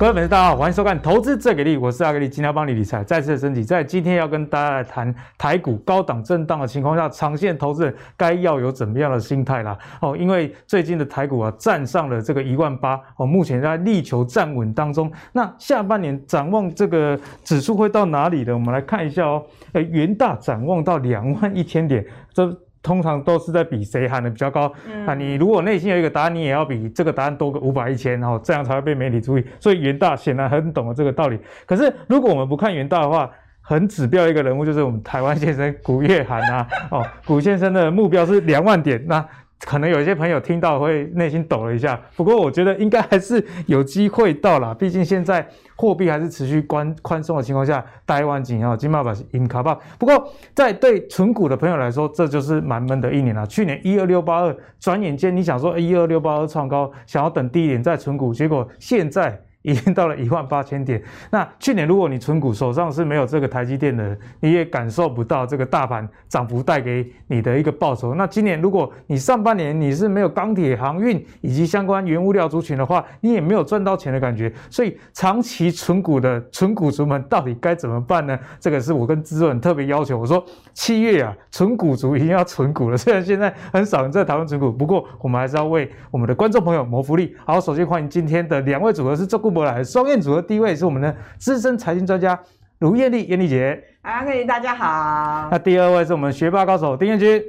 [0.00, 3.62] 各位粉丝，大家好，欢迎收看《投资最给力》，我是阿格力，今天要帮你理财再次升级。
[3.62, 9.76] 在今天要跟大家来谈台股高档震荡的情况下，长线投资人该要有怎么样的心态啦？
[10.00, 15.12] 哦，因为最近的台股啊，站上了这个一万八，哦，目前在力求站稳当中。
[15.32, 18.54] 那下半年展望这个指数会到哪里呢？
[18.54, 19.44] 我们来看一下哦，
[19.74, 22.50] 呃，元大展望到两万一千点，这。
[22.82, 29.44] 通常都是在比谁喊的比较高，嗯、啊，你如果内心有一个答案，你也要比这个答案多个五百一千，然后这样才会被媒体注意。
[29.58, 31.38] 所以元大显然很懂了这个道理。
[31.66, 33.30] 可是如果我们不看元大的话，
[33.60, 39.26] 很指标一个人物就是我们台湾先生古月涵啊，哦，古先生的目标是两万点，那。
[39.60, 45.46] 可能有一些朋友听到会内心抖了一下，不过我觉得应该还是有机会到啦，毕竟现在
[45.76, 49.78] 货币还是持续宽宽松的情况下，台湾紧要金马把银卡爆。
[49.98, 53.46] 不过在对存股的朋友来说，这就是蛮闷的一年了。
[53.46, 59.40] 去年一二六八二，转眼间你想说一二六八二创高，想要等低点再存股，结果现在。
[59.62, 61.02] 已经到了一万八千点。
[61.30, 68.14] 那去年如果你存股手上是没有这个台积电的，你也感受不到这个大盘涨幅带给你的一个报酬。
[68.14, 74.52] 那今年如果你上半年你是没有钢铁、航运以及相关原物料族群的话，你也没有赚到钱的感觉。
[74.70, 78.38] 所以长期存股的存股族们到底该怎么办呢？
[78.58, 80.18] 这个是我跟制作人特别要求。
[80.18, 82.96] 我说七月啊，存股族一定要存股了。
[82.96, 87.36] 虽然现在很少人在讨论存股，不过我们还是要为我们的观众朋友谋福利。
[87.44, 89.60] 好，首先欢迎今天的两位组合是这个。
[89.60, 92.38] 过来，双燕组合第一位是我们的资深财经专家
[92.78, 93.82] 卢艳丽，艳丽姐。
[94.02, 95.48] 啊，各位大家好。
[95.50, 97.42] 那第二位是我们学霸高手丁彦军。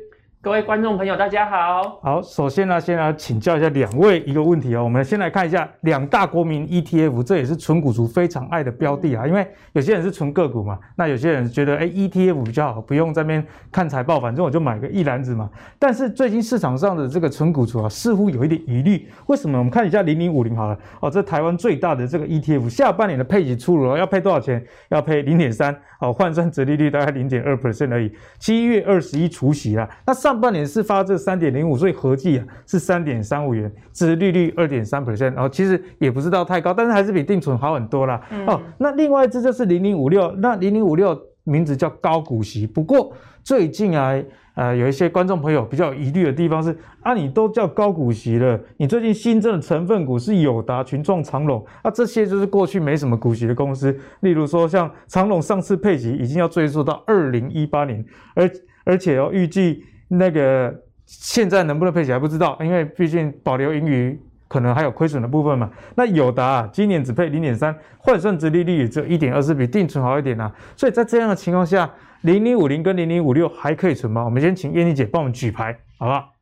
[0.44, 2.00] 各位观众朋友，大家好。
[2.02, 4.84] 好，首先呢，先来请教一下两位一个问题哦。
[4.84, 9.28] 我们先来看一下两大国民 ETF，这也是纯股族非常爱的标的啊。
[9.28, 15.48] 因为有些人是存个股嘛，那有些人觉得哎 ETF 比较好，不用在那边看财报，反正我就买个一篮子嘛。
[15.78, 19.08] 但是最近市场上的这个纯股族啊，似乎有一点疑虑。
[19.28, 19.60] 为什么？
[19.60, 24.66] 我们看一下零零五零好了哦，这台湾最大的这个 ETF，下半年的配息出炉了，要配多少钱？
[24.90, 28.12] 要配零点三哦，换算折利率大概零点二 percent 而已。
[28.38, 30.42] 七月二十一除息啦，那上。
[30.42, 38.20] 半年是发这三点零五，所以合计啊是三点三五元，折利率二点三 percent，然后其实也不知道太高，但是还是比定存好很多啦。
[38.32, 43.14] 嗯、哦，那另外一支就是零零五六，那零零五六名字叫高股息，不过
[43.44, 44.20] 最近啊，
[44.62, 58.06] 呃，有一些观众朋友比较疑虑的地方是啊，你都叫高股息了，你最近新增的成分股是友达、群创、长隆，啊，这些就是过去没什么股息的公司，例如说像长隆上次配息已经要追溯到二零一八年，
[58.36, 58.48] 而
[58.84, 59.84] 而且要预计。
[60.14, 60.72] 那个
[61.06, 65.72] 现在能不能配息还不知道，因为毕竟保留盈余可能还有亏损的部分嘛。
[65.96, 70.54] 那友达啊，今年只配零点三，换算值利率也只有一点二四，比定存好一点啊。
[70.76, 71.90] 所以在这样的情况下，
[72.22, 74.24] 零零五零跟零零五六还可以存吗？
[74.24, 76.34] 我们先请燕妮姐帮我们举牌，好不好？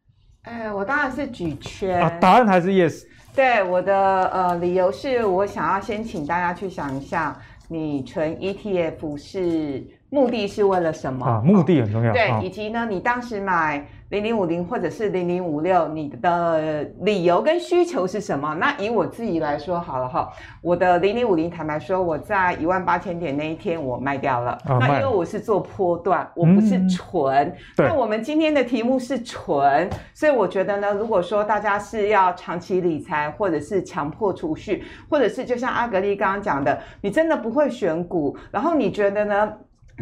[0.43, 3.03] 哎，我当然是举圈啊，答案还是 yes。
[3.35, 9.87] 对，我的呃理由是我想要先请大家去想一下，你存 ETF 是。
[10.11, 11.23] 目的是为了什么？
[11.23, 12.11] 啊，目的很重要。
[12.11, 13.85] 对，啊、以及呢，你当时买。
[14.09, 18.55] 零零五零或者是零零五六，你的理由跟需求是什么？
[18.55, 20.31] 那以我自己来说好了哈，
[20.63, 24.51] 我的零零五零坦白说，我在一万八千点那一天我卖掉了。
[24.65, 27.47] 啊、那因为我是做波段，我不是纯。
[27.47, 39.53] 嗯、那我们今天的题目是纯，所以我觉得呢，如果说大家是要长期理财，或者是强迫储蓄，或者是就像阿格丽刚刚讲的，你真的不会选股，然后你觉得呢？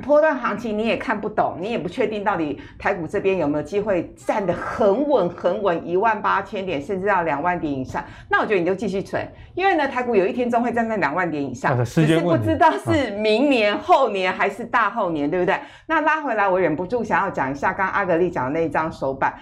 [0.03, 9.25] 波段行情你也看不懂，你也不确定到底台股这边有没有机会站得很稳很稳，一万八千点甚至到两万点以上，那我觉得你就继续存，
[9.56, 15.59] 因为呢台股有一天终会站在两万点以上，只是不知道是明年、啊、后年还是大后年，对不对？
[15.88, 19.34] 那拉回来，我忍不住想要讲一下刚刚阿格丽讲的那一张手板。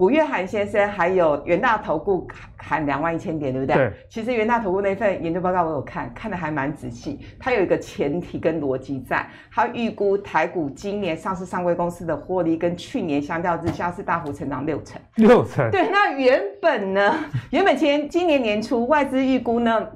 [0.00, 3.76] 古月涵先生还有元大投顾喊两万一千点，对不对？
[3.76, 3.92] 对。
[4.08, 7.20] 其实元大投顾那份研究报告我有看，看的还蛮仔细。
[7.38, 14.98] 它有一个前提跟逻辑在，它预估台股今年上市上柜公司的获利跟去年相较之下是大幅成长六成。
[15.16, 15.70] 六成。
[15.70, 17.14] 对，那原本呢？
[17.50, 19.86] 原本前今年年初外资预估呢？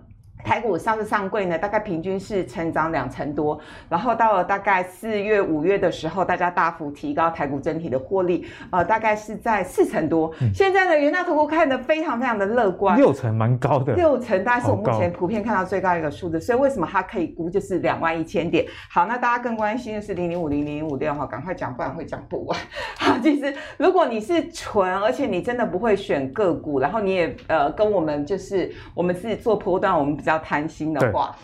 [0.44, 3.58] 台股上次上柜呢，大概平均是成长两成多，
[3.88, 10.30] 然后到了大概四月、五月的时候，大家大幅提高台股整体的获利，呃，大概是在四成多。
[10.42, 16.38] 嗯、现在呢，元大投顾看的非常非常的乐观，六成蛮高的，六成大概是我目前普遍看到最高一个数字。
[16.38, 18.66] 所以为什么它可以估就是两万一千点？
[18.90, 22.58] 好，那大家更关心的是零零五零零零五六哈，赶快讲，不然会讲不完。
[22.98, 30.33] 好，其实如果你是纯，而且你真的不会选个股，然后你也呃跟我们就是我们是做波段，我们比较。
[30.34, 31.34] 要贪心的话，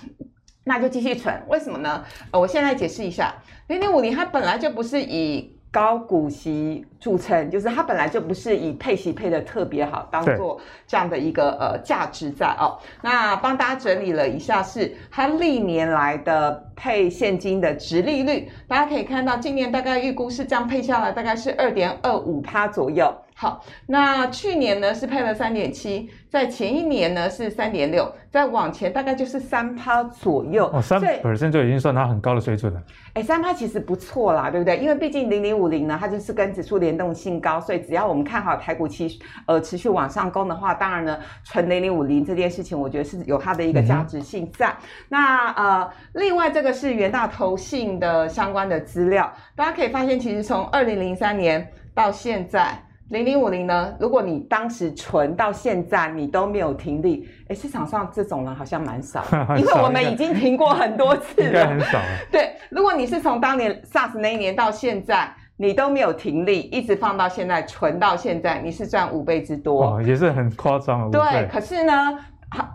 [0.65, 1.35] 那就继续存。
[1.49, 2.05] 为什么呢？
[2.33, 3.35] 呃，我现在解释一下，
[3.69, 12.77] 零零五零它本来就不是以高股息著称，就是它本来就不是以配息配的特别好，当做这样的一个呃价值在哦。
[13.03, 23.15] 那帮大家整理了一下，是它历年来的配现金的值利率，大家可以看到，今年大概预估是这样配下来，大概是二点二五趴左右。
[23.41, 30.71] 好，那去年呢是配了三点七，在前一年呢是三点六，再往前大概就是三趴左右。
[30.75, 32.83] 哦，三 percent 就已经算它很高的水准了。
[33.15, 34.77] 哎，三趴其实不错啦，对不对？
[34.77, 44.69] 因为毕竟零零五零呢，它就是跟指数联动性高，所以只要我们看好台股期呃持续往上攻的话，当然呢，存零零五零这件事情，我觉得是有它的一个价值性在。
[44.69, 44.77] 嗯、
[45.09, 52.79] 那呃，另外这个是元大投信的相关的资料，大家可以发现，其实从二零零三年到现在。
[53.11, 53.93] 零零五零呢？
[53.99, 61.99] 如果你当时存到现在，你都没有停利，哎，市场上这种人好像蛮少， 少，因为我们已经停过很多次了，应该很少。
[62.31, 71.11] 对，如果你是从当年 SARS 那一年到现在，你都没有停利，一直放到现在，存到现在，你是赚五倍之多，哦，也是很夸张。
[71.11, 71.93] 对，可是呢？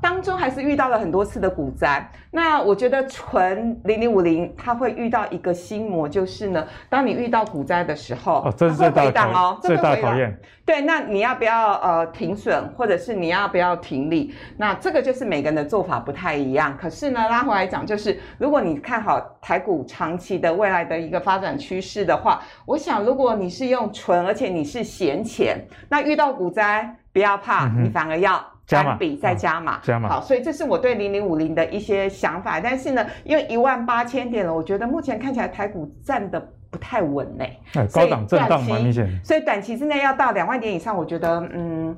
[0.02, 2.10] 当中还是遇到了很多次的股灾。
[2.32, 10.38] 那我觉得纯零零五零，它会遇到一个心魔，就是呢，当你遇到股灾的时候，哦，这是最大的哦，最大考验。
[10.66, 14.34] 对，那你要不要呃停损，或者是你要不要停利？
[14.58, 16.76] 那这个就是每个人的做法不太一样。
[16.78, 28.44] 可是呢，拉回来讲，就是如果你看好台股长期的未来的一个发展趋势的话，我想如果你是用纯，而且你是闲钱，那遇到股灾不要怕，嗯、你反而要。
[28.68, 32.60] 单笔再加码，加码，好，所以这是我对零零五零的一些想法。
[32.60, 36.40] 但是呢，因为一万八千点了，我觉得目前看起来台股站的
[36.72, 37.46] 不太稳呢。
[37.74, 39.08] 哎，高档震荡蛮明显。
[39.24, 41.96] 所以短期之内要到两万点以上，我觉得嗯，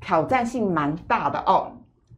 [0.00, 1.70] 挑战性蛮大的哦。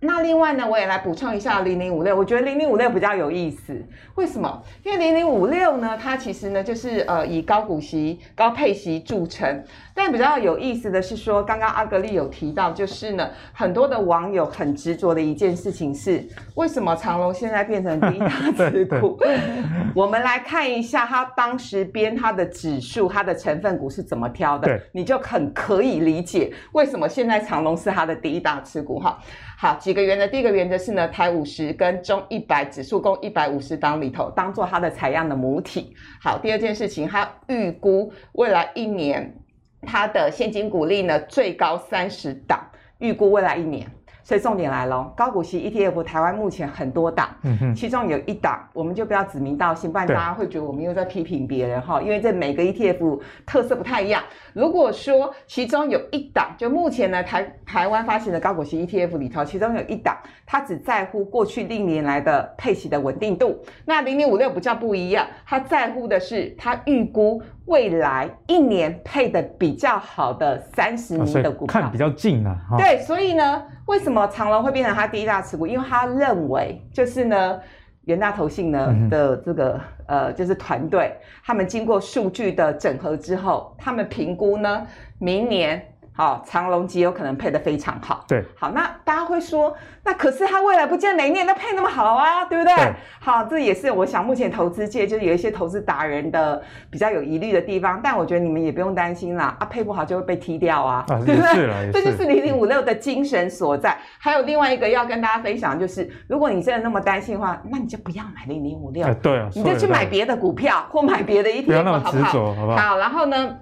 [0.05, 3.75] 那另外呢，我也来补充一下零零五六，我觉得零零五六比较有意思，
[4.15, 4.63] 为什么？
[4.83, 9.65] 因为零零五六呢，它其实呢就是呃以高股息、高配息著称。
[9.97, 16.27] 但比较有意思的是说，刚刚阿格力有提到，就是呢很多的网友很执着的一件事情是，
[16.57, 18.29] 为什么长隆现在变成第一大
[18.71, 19.19] 持股？
[19.95, 29.19] 我们来看一下它当时编它的指数，它的成分股是怎么挑的，你就很可以理解为什么现在长隆是它的第一大持股哈。
[29.65, 30.27] 好，几个原则。
[30.27, 35.97] 第一个原则是呢，台五十跟中一百指数共一百五十档里头，当做它的采样的母体。
[36.21, 39.35] 好，第二件事情，它预估未来一年
[39.81, 42.61] 它的现金股利呢最高三十档，
[42.99, 43.91] 预估未来一年。
[44.25, 52.01] 所以重点来了，高股息 ETF 台湾目前很多档，嗯哼，其中有一档，我们就不要指名道姓，不然大家会觉得我们又在批评别人哈。
[52.01, 54.23] 因为这每个 ETF 特色不太一样。
[54.55, 60.17] 如果说其中有一档，就目前呢台台湾发行的高股息 ETF 里头，其中有一档，
[60.47, 63.63] 它只在乎过去历年来的配息的稳定度。
[63.85, 72.59] 那零零五六不叫不一样，它在乎的是它预估未来一年配的比较好的三十名的股票，看比较近啊。
[72.79, 73.63] 对，所以呢。
[73.87, 75.67] 为什么长隆会变成他第一大持股？
[75.67, 77.61] 因为他认为，就是呢，
[78.07, 81.15] 元大投信呢的这个呃，就是团队，
[81.45, 84.87] 他们经过数据的整合之后，他们评估呢，
[85.19, 85.87] 明年。
[86.17, 88.25] 好，长隆极有可能配得非常好。
[88.29, 92.73] 对，好，那大家会说，那可是他未来不见每一年都配那么好啊，对不对？
[92.77, 92.93] 对。
[93.19, 98.01] 好，这也是我想目前投资界就是有一些投资达人的比较有疑虑的地方。
[98.01, 101.91] 但我觉得你们也不用担心啦，啊，配不好就会被踢掉啊，啊对不对？
[101.93, 103.99] 这就是零零五六的精神所在。
[104.19, 112.77] 还有另外一个要跟大家分享，就是如果你真的那么担心的话，那你就不要买零零五六，对啊，你就去买别的股票或买别的 ETF，不要那么执着，好不好？
[112.77, 113.57] 好，然后呢？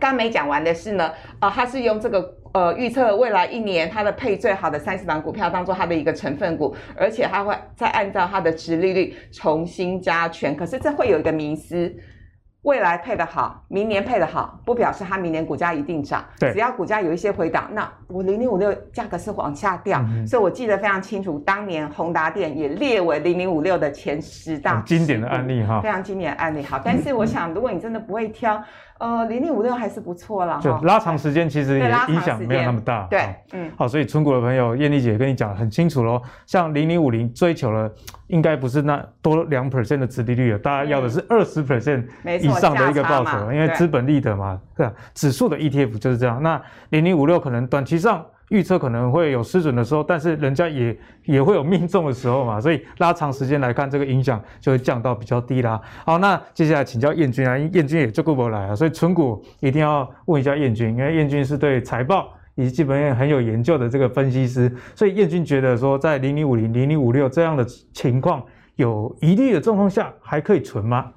[0.00, 1.08] 刚没讲完的是呢，
[1.38, 10.56] 啊、呃，他是用这个呃预测未来一年它的配最好的三十档股票当做它的一个成分股，而且它会再按照它的殖利率重新加权。
[10.56, 11.92] 可是这会有一个迷思，
[12.62, 16.24] 未来配的好，明年配的好，不表示它明年股价一定涨。
[16.38, 20.00] 对，只要股价有一些回档，那我零零五六价格是往下掉。
[20.08, 26.62] 嗯、所以我记得非常清楚，当年宏达电也列为零零五六的前十大经典的案例哈，非常经典的案例。
[26.62, 28.62] 好，但是我想，如果你真的不会挑。
[29.04, 33.06] 呃，零零五六还是不错啦，就拉长时间其实也影响没有那么大。
[33.10, 36.18] 对，嗯，好，所以纯股的朋友，燕丽姐跟你讲得很清楚喽。
[36.46, 37.92] 像零零五零追求了，
[38.28, 42.06] 应该不是那多两 percent 的殖利率了，大家要的是二十 percent
[42.40, 46.42] 以上的一个报酬，因为资本利得嘛，对，指数的 ETF 就是这样。
[46.42, 46.58] 那
[46.88, 48.24] 零零五六可能短期上。
[48.50, 55.80] 预测可能会有失准的时候，但是人家也也会有命中的时候嘛，所以拉长时间来看，这个影响就会降到比较低啦。
[56.04, 68.42] 好，那接下来请教燕君啊，彦君也就过不来啊，所以存股一定要问一下燕君，因为彦君是对财报以及基本面很有研究的这个分析师，所以燕君觉得说，在零零五零、零零五六这样的情况
[68.76, 71.10] 有疑虑的状况下，还可以存吗？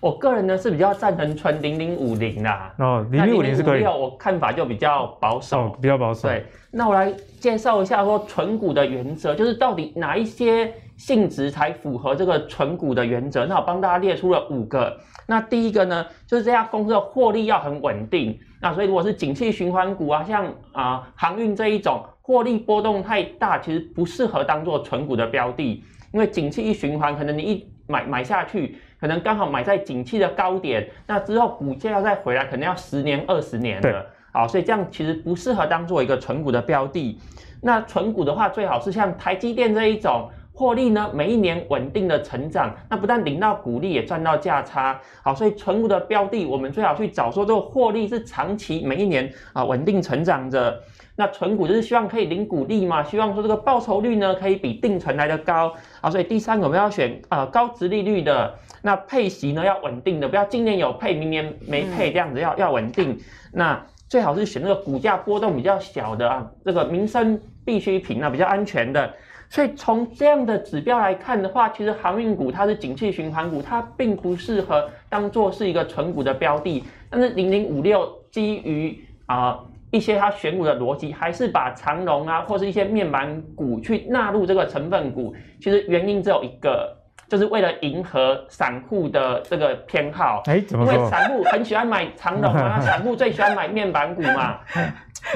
[0.00, 2.72] 我个人呢是比较赞成纯零零五零啦。
[2.78, 3.84] 哦，零零五零是可以。
[3.84, 6.28] 我看法就比较保守，哦、比较保守。
[6.28, 13.44] 对，那我来介绍一下说存股的原则，就是到底哪一些性质才符合这个存股的原则？
[13.46, 14.96] 那我帮大家列出了五个。
[15.26, 18.38] 那第一个呢，就是这家公司的获利要很稳定。
[18.60, 28.76] 那所以如果是景气循环股啊，像啊、呃、航运这一种，获利波动太大，其实不适合当做存股的标的，因为景气一循环，可能你一买买下去。
[29.00, 37.18] 可能刚好买在景气的高点，那之后股价要再回来，可能要十年、二十年的，好，所以这样其实不适合当做一个存股的标的。
[37.60, 45.00] 那存股的话，最好是像台积电这一种，获利呢每一年稳定的成长，那不但领到股利，也赚到价差。
[45.22, 50.80] 好，所以存股的标的，我们最好去找说这个获利是长期每一年啊稳定成长的。
[51.16, 63.18] 那存股就是希望可以领股利嘛，希望说这个报酬率呢可以比定存来的高啊，所以第三个我们要选啊高值利率的，那配息呢要稳定的，不要今年有配，明年没配这样子，要要稳定。
[63.52, 69.14] 那最好是选那个股价波动比较小的啊，这个民生必需品啊比较安全的。
[69.50, 76.84] 所以从这样的指标来看的话，其实航运股它是景气循环股，它并不适合当做是一个存股的标的。
[77.08, 79.60] 但是零零五六基于啊。
[79.90, 85.34] 一些它选股的逻辑，还是把长荣啊，或是一些面板股去纳入这个成分股。
[85.62, 86.94] 其实原因只有一个，
[87.28, 90.42] 就是为了迎合散户的这个偏好。
[90.46, 90.84] 哎，怎么？
[90.84, 94.58] 因为散户很喜欢买长龙啊， 散户最喜欢买面板股嘛。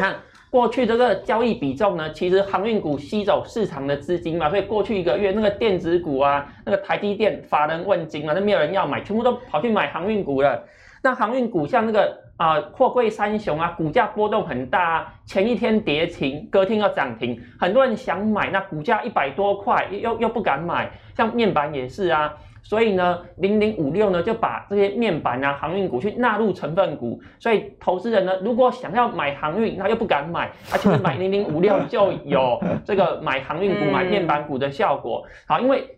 [0.01, 0.15] 那
[0.51, 10.63] 过去这个交易比重呢，其实航运股吸走市场的资金嘛，所以过去一个月那个电子股啊，那个台积电法人问津啊，那没有人要买，全部都跑去买航运股了。
[11.03, 12.21] 那航运股像那个。
[12.39, 35.97] 啊，货柜三雄啊，股价波动很大啊，前一天跌停，隔天要涨停，很多人想买，那股价一百多块，又又不敢买，像面板也是啊，所以呢，零零五六呢就把这些面板啊、航运股去纳入成分股，所以投资人呢，如果想要买航运，他又不敢买，而且买零零五六就有 这个买航运股、买面板股的效果，好，因为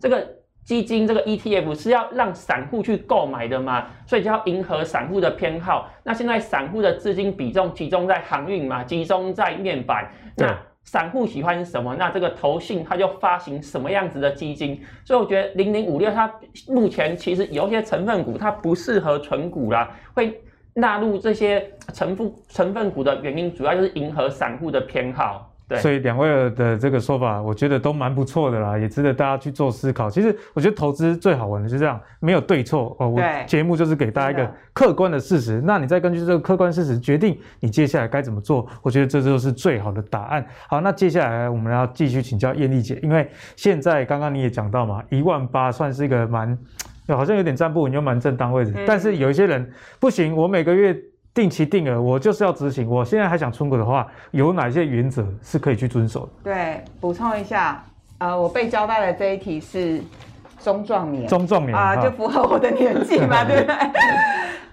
[0.00, 0.26] 这个。
[0.64, 5.90] 基金这个 ETF 是要让散户去购买的嘛，所以就要迎合散户的偏好。
[6.02, 10.10] 那现在散户的资金比重集中在航运嘛，集中在面板。
[10.38, 11.96] 那散户喜欢什么？
[11.96, 14.80] 那这个投信它就发行什么样子的基金。
[15.04, 16.32] 所以我觉得零零五六它
[16.68, 20.40] 目前其实有些成分股它不适合存股啦，会
[20.74, 25.53] 纳入这些成分成分股的原因，主要就是迎合散户的偏好。
[25.66, 30.10] 对，所以两位的这个说法，我觉得都蛮不错的啦，也值得大家去做思考。
[30.10, 33.08] 其实我觉得投资最好玩的就是这样，没有对错哦。
[33.08, 38.66] 我节目就是给大家一个客观的事实，那你再根据这个客观事实决定你接下来该怎么做。
[38.82, 40.46] 我觉得这就是最好的答案。
[40.68, 46.58] 好，那接下来我们要继续请教艳丽姐，因为现在刚刚你也讲到嘛，一万八算是一个蛮，
[47.08, 50.94] 好像有点站不稳又蛮正当位置，嗯，但是有一些人不行，我每个月。
[51.34, 52.88] 定期定额，我就是要执行。
[52.88, 56.30] 我现在还想存股的话，有哪些原则是可以去遵守的？
[56.44, 57.84] 对，补充一下，
[58.18, 60.00] 呃，我被交代的这一题是
[60.62, 63.76] 中壮年，中壮年啊，就符合我的年纪嘛， 对不对？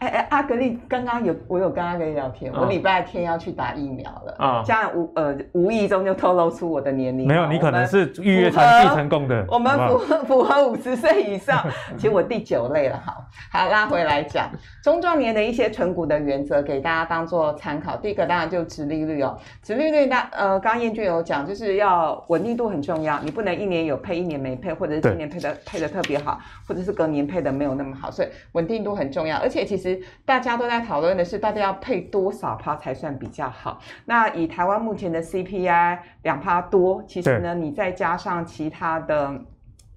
[0.01, 7.27] 哎哎，阿格丽刚刚有我有跟阿格丽聊天，哦、我礼拜天要去打疫苗了啊，这样无呃无意中就透露出我的年龄。
[7.27, 9.45] 没有，你可能是预约成绩成功的。
[9.47, 11.63] 我们符合符合五十岁以上，
[11.97, 12.99] 其实我第九类了。
[13.05, 14.49] 好，好拉回来讲
[14.83, 17.95] 中壮年的一些存股的原则，给大家当做参考。
[17.95, 29.90] 第一个当然就殖利率哦，殖利率那呃，刚刚彦君有讲，就是要稳定度很重要，你不能一年有配，一年没配，或者是今年配的配的特别好，或者是隔年配的没有那么好，所以稳定度很重要，而且其实。
[30.25, 33.79] 大家都在讨论的是，到底要配多少趴才算比较好？
[34.05, 39.41] 那以台湾目前的 CPI 两趴多，其实呢，你再加上其他的。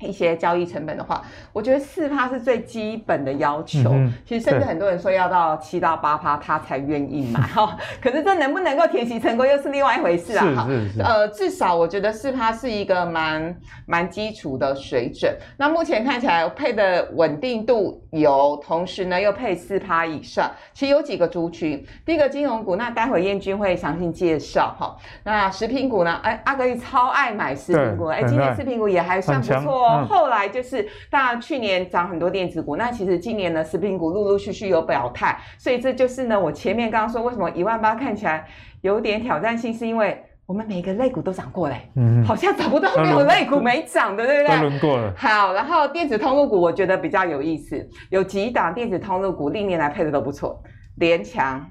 [0.05, 3.91] 一些交易成本的话，我觉得四趴是最基本的要求。
[3.93, 7.77] 嗯、其实甚至很多人说要到七到八趴他才愿意买 哈。
[8.01, 10.45] 可是这能不能够填息成功又是另外一回事啊。
[10.55, 10.69] 哈，
[10.99, 13.57] 呃，至少我觉得四趴是一个蛮
[13.87, 15.35] 蛮基础的水准。
[15.57, 20.51] 那目前看起来配的稳定度有，同时呢又配四趴以上。
[20.73, 24.97] 其实有几个族群，第一个金融股，那待会燕君会详细介绍哈。
[25.23, 26.21] 那食品股呢？
[26.23, 29.94] 哎，阿格力超爱买食品股，哎，今天食品股也还算不错。
[30.07, 38.47] 后来就是，当然去年涨很多电子股，那其实今年呢，食品股陆陆续续有表态，所以这就是呢，我前面刚刚说为什么一万八看起来
[38.81, 44.57] 有点挑战性，是因为我们每个类股都涨过嘞，嗯，好像找不到没有类股没涨的，对不对？
[44.57, 45.13] 都轮过了。
[45.17, 50.63] 好，然后电子通路股我觉得比较有意思，有几档电子通路股历年来配的都不错，
[50.97, 51.65] 联强。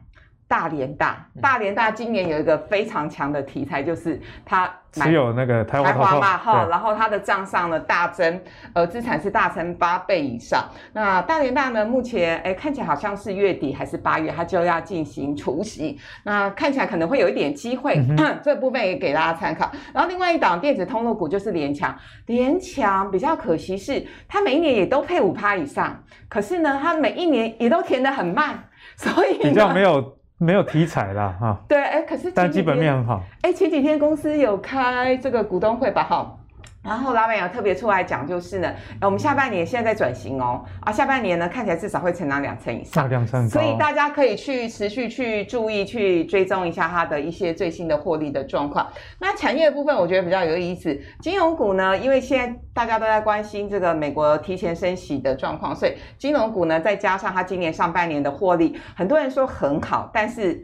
[0.54, 8.40] 大连大，大连大今年有一个非常强的题材，就是它持有那个台华嘛，哈，然后它的账上呢大增，
[8.74, 10.64] 呃，资产是大增八倍以上。
[10.94, 19.72] 那大连大呢，目前哎看起来好像是月底还是八月，它就要进行除息，那看起来可能会有一点机会，嗯、 这部分也给大家参考。
[19.92, 30.16] 然后另外一档电子通路股就是联强，联强比较可惜是它每一年也都配五趴以上，可是呢，它每一年也都填得很慢，所以比较没有。
[30.38, 31.58] 没有题材啦，哈。
[31.68, 33.22] 对，哎，可是但基本面很好。
[33.42, 36.38] 哎，前几天公司有开这个股东会吧，哈。
[36.84, 38.70] 然后老板有特别出来讲，就是呢，
[39.02, 48.86] 我们下半年现在在转型哦，啊，下半年呢看起来至少会成长两成以上，两成，所以大家可以去持续去注意、去追踪一下它的一些最新的获利的状况。
[49.20, 60.62] 那产业部分我觉得比较有意思，金融股呢，因为现在大家都在关心这个美国提前升息的状况，所以金融股呢再加上它今年上半年的获利，很多人说很好，但是。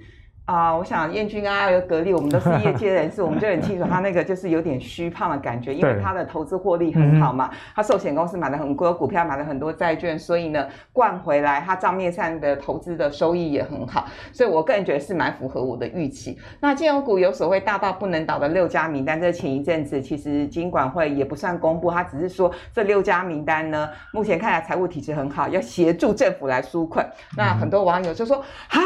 [0.49, 16.35] 啊、呃，我想燕君啊，还有格力，我们都是业界人士， 我们就很清楚他那个就是有点虚胖的感觉，因为他的投资获利很好嘛，他寿险公司买了很多股票，买了很多债券，所以呢，灌回来他账面上的投资的收益也很好，所以我个人觉得是蛮符合我的预期。
[16.59, 27.07] 那金融股有所谓大到不能倒的六家名单，这前一阵子其实金管会也不算公布，他只是说这六家名单呢，目前看来财务体质很好，要协助政府来纾困。
[27.37, 28.81] 那很多网友就说啊，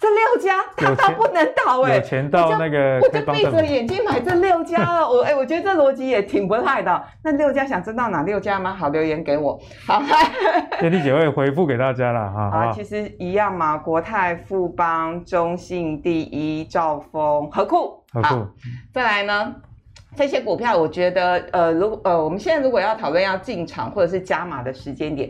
[0.00, 0.95] 这六家。
[0.98, 5.08] 到不能倒哎、欸，有钱到那个，我就闭着眼睛买这六家了。
[5.08, 7.02] 我哎、欸，我觉得这逻辑也挺不赖的。
[7.22, 8.74] 那六家想知道哪六家吗？
[8.74, 9.60] 好，留言给我。
[9.86, 10.00] 好，
[10.82, 12.50] 燕俐姐会回复给大家了哈。
[12.50, 18.02] 好，其实一样嘛，国泰、富邦、中信、第一、兆丰、合库。
[18.12, 18.46] 合库。
[18.92, 19.54] 再来呢，
[20.16, 25.28] 这些股票我觉得，呃，如呃，我们现在如果要讨论要进场或者是加码的时间点。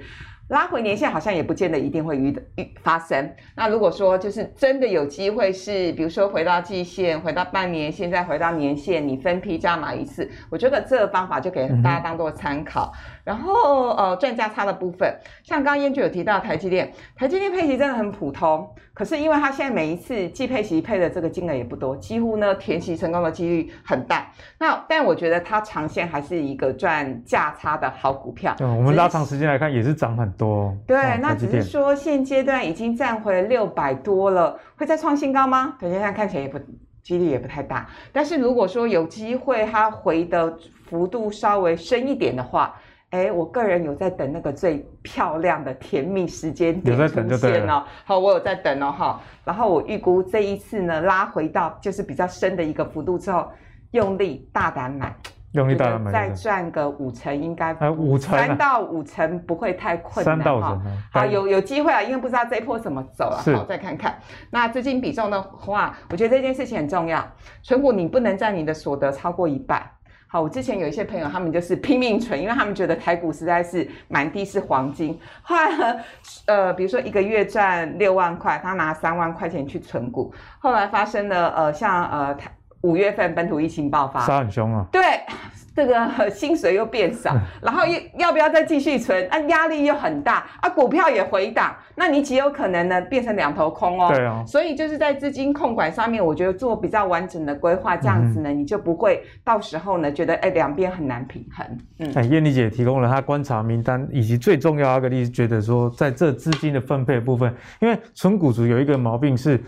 [0.49, 3.35] 拉回年限好像也不见得一定会遇的遇发生。
[3.57, 12.93] 那如果说就是真的有机会是，比如说回到季线，回到半年线，再回到年限，你分批加码一次，我觉得这个方法就给大家当做参考。
[13.25, 15.13] 然后呃，赚价差的部分，
[15.43, 24.31] 像刚刚彦钧有提到台积电，台积电配息真的很普通，可是因为它现在每一次季配息配的这个金额也不多，几乎呢填息成功的几率很大。
[24.61, 28.55] 那但我觉得它长线还是一个赚价差的好股票。
[28.57, 30.36] 对，我们拉长时间来看也是涨很。
[30.37, 35.77] 多对，那只是说现阶段已经站回六百多了，会再创新高吗？
[35.81, 36.59] 等一下看起来也不
[37.03, 37.89] 几率也不太大。
[38.13, 42.75] 但是如果说有机会它回的幅度稍微深一点的话，
[43.11, 47.85] 哎，我个人有在等那个最漂亮的甜蜜时间点出现哦。
[48.05, 49.21] 好，我有在等哦哈。
[49.45, 53.49] 然后我预估这一次呢拉回到就是比较深的一个幅度之后，
[53.93, 55.15] 用力大胆买。
[55.57, 60.81] 用力大胆买，再赚个五成应该，哎，五成，三到五成不会太困难哈。
[61.11, 64.19] 好，有有机会啊，因为不知道这一波怎么走了，好，再看看。
[64.51, 67.27] 那资金比重的话，我觉得这件事情很重要。
[67.63, 69.83] 存股你不能占你的所得超过一半。
[70.29, 75.19] 好，我之前有一些朋友，他们就是拼命存，因为他们觉得台股实在是满地是黄金。
[75.43, 76.01] 后来呢，
[76.47, 82.51] 呃，比如说一个月赚六万块，他拿三万块钱去存股，后来发生了呃，像呃台。
[82.87, 84.87] 五月份本土疫情爆发，杀很凶啊！
[84.93, 85.03] 对，
[85.75, 89.27] 这个薪水又变少， 然后又要不要再继续存？
[89.29, 94.09] 啊，压力又很大啊，股票也回档，那你极有可能呢变成两头空哦。
[94.15, 94.45] 对哦。
[94.47, 101.67] 所以就是在资金控管上面，我觉得做比较完整的规划，这样子呢，嗯、你就不会到时候呢觉得哎两边很难平衡。
[101.99, 109.61] 嗯，哎，燕丽姐提供了她观察名单，以及最重要一个例子，觉得说在这资金的分配的部分，因为存股族有一个毛病是。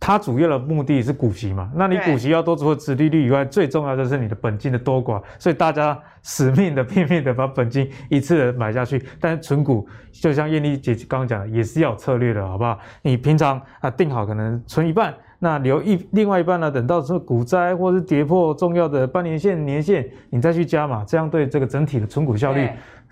[0.00, 9.00] 它主要的目的是股息嘛，那你股息要多，除了殖利率以外，最重要的是你的本金的多寡，所以大家死命的、拼命的把本金一次的买下去。
[9.20, 12.78] 但是存股，就像艳丽姐刚刚讲的，也是要有策略的，好不好？
[13.02, 22.68] 你平常啊定好可能存一半，那留一另外一半呢，等到说股灾或是跌破重要的半年线、年线，你再去加码，这样对这个整体的存股效率。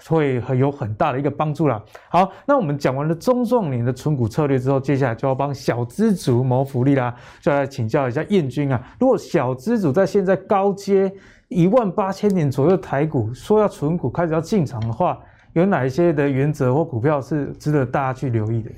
[0.06, 1.82] 会很有很大的一个帮助啦。
[2.08, 7.12] 好，那我们讲完了中壮年的存股策略之后，接下来就要帮小资族谋福利啦。
[7.40, 11.12] 就来请教一下燕军啊，如果小资族在现在高阶
[11.48, 15.18] 一万八千点左右台股，说要存股开始要进场的话，
[15.54, 18.70] 有哪一些的原则或股票是值得大家去留意的？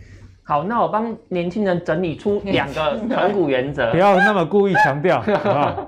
[0.50, 5.86] 好，那我帮年轻人整理出两个 选股原则，不要那么故意强调， 好不好？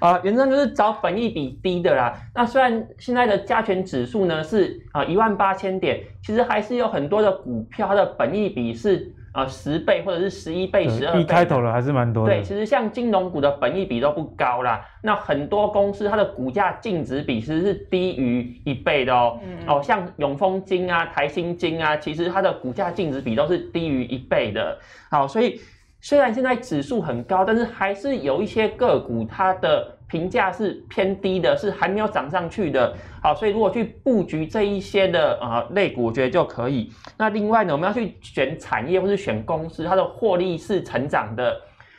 [0.00, 2.14] 啊，原则就是找本益比低的啦。
[2.34, 9.12] 那虽然现在的加权指数呢是啊一万八千点，其实还是有很多的股票，它的本益比是。
[9.32, 12.34] 呃，十倍或者是十一倍、十二倍，一开头了还是蛮多的。
[12.34, 14.84] 对，其实像金融股的本益比都不高啦。
[15.02, 19.38] 那很多公司它的股价净值比其实是低于一倍的哦。
[19.44, 24.76] 嗯、哦，像永丰金啊、台新金啊，其实它的股价净值比都是低于一倍的。
[25.08, 25.60] 好，所以
[26.00, 32.92] 虽然现在指数很高，但是还是有一些个股它的评价是偏低的，是还没有涨上去的。
[33.22, 36.90] 好，所以如果去布局这一些的啊类股，我觉得就可以。
[37.16, 41.56] 那另外呢，我们要去选产业或是选公司，它的获利是成长的。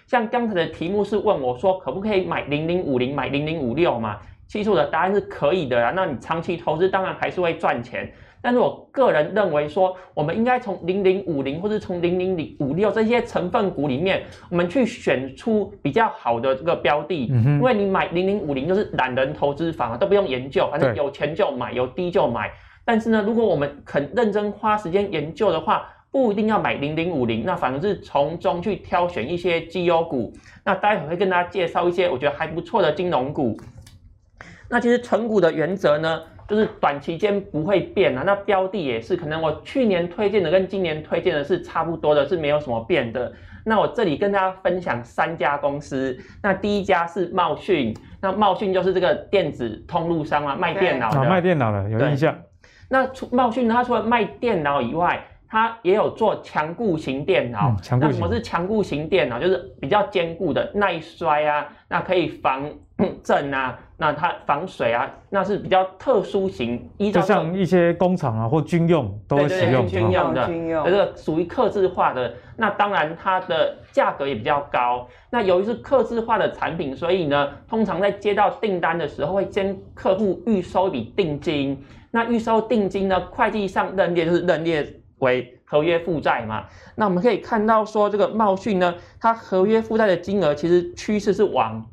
[0.08, 4.18] 像刚才的题目是问我说，可不可以买零零五零，买零零五六嘛？
[4.46, 5.94] 其实我的答案是可以的啦。
[5.96, 8.12] 那你长期投资当然还是会赚钱。
[8.42, 17.30] 但是我个人认为说，我们应该从零零五零或者从零零零五六这些成分股里面，我们去选出比较好的这个标的。
[17.32, 17.58] 嗯。
[17.58, 22.50] 因为你买零零五零就是懒人投资法，都不用研究，反正有钱就买，有低就买。
[22.84, 30.34] 但是呢，如果我们肯认真花时间研究的话，不一定要买零零五零，那反而是从中去挑选一些绩优股。
[30.66, 33.56] 那待会会跟大家介绍一些我觉得还不错的金融股。
[34.68, 36.22] 那其实存股的原则呢？
[36.52, 43.32] 就是短期间不会变啊，那标的也是，可能我去年推荐的跟今年推荐的是差不多的，是没有什么变的。
[43.64, 52.38] 那我这里跟大家分享三家公司，那第一家是茂讯，那茂讯就是这个电子通路商啊，卖电脑的，卖电脑的有印象。
[52.90, 57.70] 那除茂讯它除了卖电脑以外，它也有做强固型电脑。
[57.70, 58.12] 嗯、强固型。
[58.12, 59.40] 那什么是强固型电脑？
[59.40, 62.70] 就是比较坚固的，耐摔啊，那可以防
[63.24, 63.78] 震啊。
[63.98, 72.34] 那它防水啊，那是比较特殊型，依照就像一些工厂啊或军用都会使用，军用的，军用，这个属于刻制化的。
[72.58, 75.08] 那当然它的价格也比较高。
[75.30, 81.80] 那由于是刻制化的产品，所以呢，通常在接到订单的时候会先客户预收一笔定金。
[82.10, 84.84] 那预收定金呢，会计上认列就是认列
[85.20, 86.66] 为合约负债嘛。
[86.96, 91.86] 那我们可以看到说，这个茂讯呢，它合约负债的金额其实趋势是往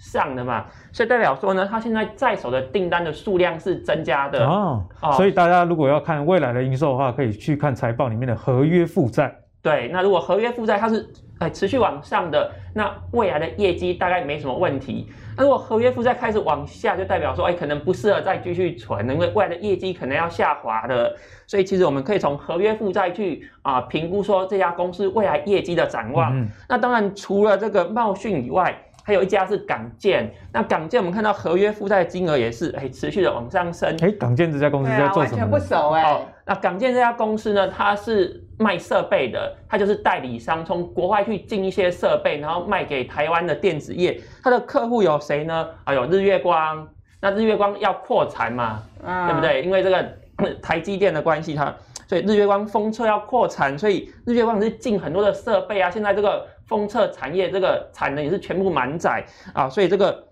[0.00, 5.12] 上的嘛，所以代表说呢，它现在在手的订单的数量是增加的哦，哦。
[5.12, 9.30] 所以大家如果要看未来的营收的话，可以去看财报里面的合约负债。
[9.62, 11.06] 对，那如果合约负债它是
[11.38, 15.06] 哎持续往上的，那未来的业绩大概没什么问题。
[15.36, 21.14] 那如果合约负债开始往下，就代表说哎可能不适合再继续存，因为未来的业绩可能要下滑的。
[21.46, 26.34] 所以其实我们可以从合约负债去啊评估说这家公司未来业绩的展望。
[26.34, 26.48] 嗯。
[26.66, 28.74] 那当然除了这个茂讯以外。
[29.10, 33.92] 还有一家是港建，那港建我们看到合约负债金额也是哎持续的往上升。
[34.00, 35.38] 哎，港建这家公司在做什么？
[35.38, 36.20] 完全不熟哎、哦。
[36.46, 44.20] 那港建这家公司呢，它是卖设备的，它就是代理商，从国外去进一些设备，然后卖给台湾的电子业。
[44.44, 45.66] 它的客户有谁呢？
[45.82, 46.86] 啊，有日月光。
[47.20, 49.62] 那日月光要扩产嘛、嗯，对不对？
[49.62, 50.08] 因为这个
[50.62, 51.74] 台积电的关系，它
[52.10, 55.88] 所以日月光封测要扩产，所以日月光是进很多的设备啊。
[55.88, 56.44] 现在这个。
[56.70, 60.24] 封测产业这个产能也是全部满载啊，所以这个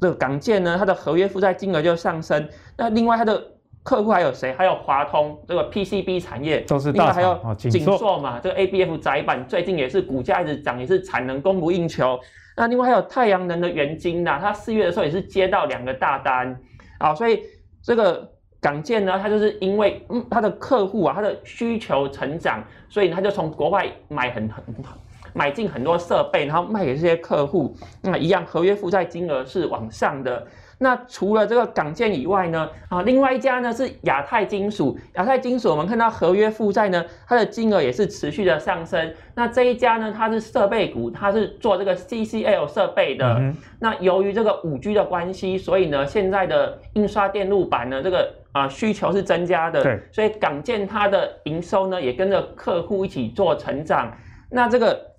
[0.00, 2.48] 这个港建呢，它的合约负债金额就上升。
[2.78, 3.46] 那另外它的
[3.82, 4.54] 客户还有谁？
[4.54, 12.18] 还有华通这个 PCB 产业，都是另外还有锦硕嘛，这个 ABF 窄板最近也是股价一直涨，也是产能供不应求。
[12.56, 16.58] 那另外还有太阳能的元晶呐，它四月的时候也是接到两个大单
[16.98, 17.42] 啊，所以
[17.82, 18.26] 这个
[18.66, 24.84] 港建呢，他就是因为嗯它的客户啊，他的需求成长，所以他就从国外买很很很。
[25.32, 30.46] 买进很多设备，然后卖给这些客户，那一样合约负债金额是往上的。
[30.78, 34.98] 那除了这个港建以外呢，啊，另外一家呢是亚太金属。
[35.14, 39.14] 亚太金属我们看到合约负债呢，它的金额也是持续的上升。
[39.34, 43.26] 那这一家呢，它是设备股，它是做这个 CCL 设备的。
[43.38, 49.82] 嗯、那由于这个五 G 的关系，所以呢，现在的印刷电路板呢，这个啊需求是增加的。
[49.82, 50.00] 对。
[50.12, 54.12] 所以港建它的营收呢，也跟着客户一起做成长。
[54.50, 55.14] 那这个。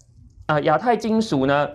[0.48, 1.70] 啊、呃，亚太金属呢，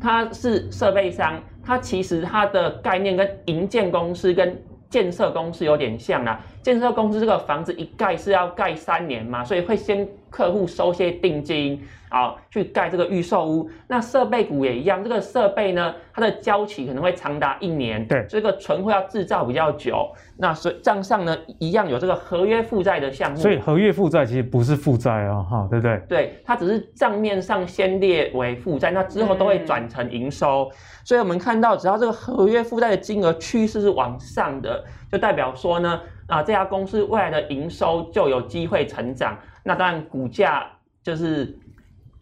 [0.00, 1.38] 它是设备商，
[1.70, 6.40] 它其实它的概念跟营建公司跟建设公司有点像啦。
[6.62, 11.82] 建设公司这个房子一盖是要盖三年嘛，所以会先客户收些定金。
[12.10, 26.02] 啊，去盖这个预售屋，那设备股也一样，这个设备呢，它的交期可能会长达一年，对，这个存货要制造比较久，那所以账上呢一样有这个合约负债的项目，所以合约负债其实不是负债啊，哈，对不对？
[26.08, 40.66] 对，它只是账面上先列为负债，那之后都会转成营收，嗯，所以我们看到只要这个合约负债的金额趋势是往上的，就代表说呢，啊，这家公司未来的营收就有机会成长，那当然股价
[41.02, 41.58] 就是。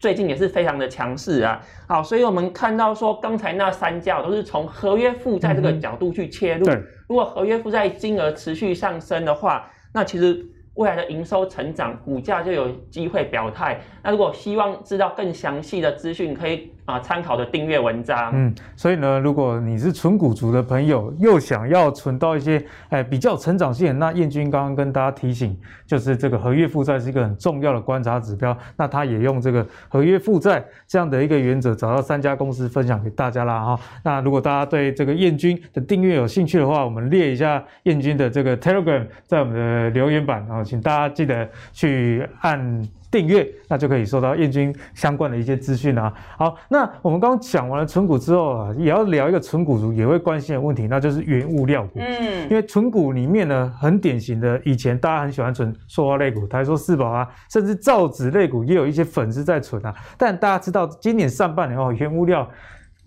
[0.01, 6.63] 最近也是非常的强势啊，好，所以我们看到说刚才那三家都是从合约负债这个角度去切入。
[6.63, 10.41] 对，如果合约负债金额持续上升的话，那其实
[10.75, 13.81] 未来的营收成长，股价就有机会表态。
[14.01, 18.31] 那如果希望知道更详细的资讯，可以啊参考的订阅文章。
[18.33, 28.57] 嗯，所以呢，如果你是纯股族的朋友，又想要存到一些哎比较成长性，那彦钧刚刚跟大家提醒，就是这个合约负债是一个很重要的观察指标。
[28.75, 33.79] 那他也用这个合约负债这样的一个原则，找到三家公司分享给大家啦哈。
[34.03, 42.87] 那如果大家对这个彦钧的订阅有兴趣的话，我们列一下彦钧的这个 Telegram 在我们的留言板啊，请大家记得去按。
[43.11, 46.13] 订阅，那就可以收到燕军相关的一些资讯啊。
[46.37, 51.99] 好，那我们刚刚讲完了存股之后啊，也要聊一个存股族也会关心的问题，那就是原物料股。
[51.99, 59.95] 嗯，因为存股里面呢，很典型的，以前大家很喜欢存塑化类股，台说、四宝啊，甚至造纸类股也有一些粉丝在存啊。
[60.17, 62.47] 但大家知道，今年上半年哦，原物料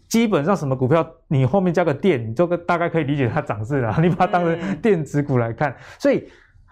[0.09, 6.25] 基本上什么股票，你后面加个电，你就大概可以理解它涨势了，你把它当成电子股来看，所以。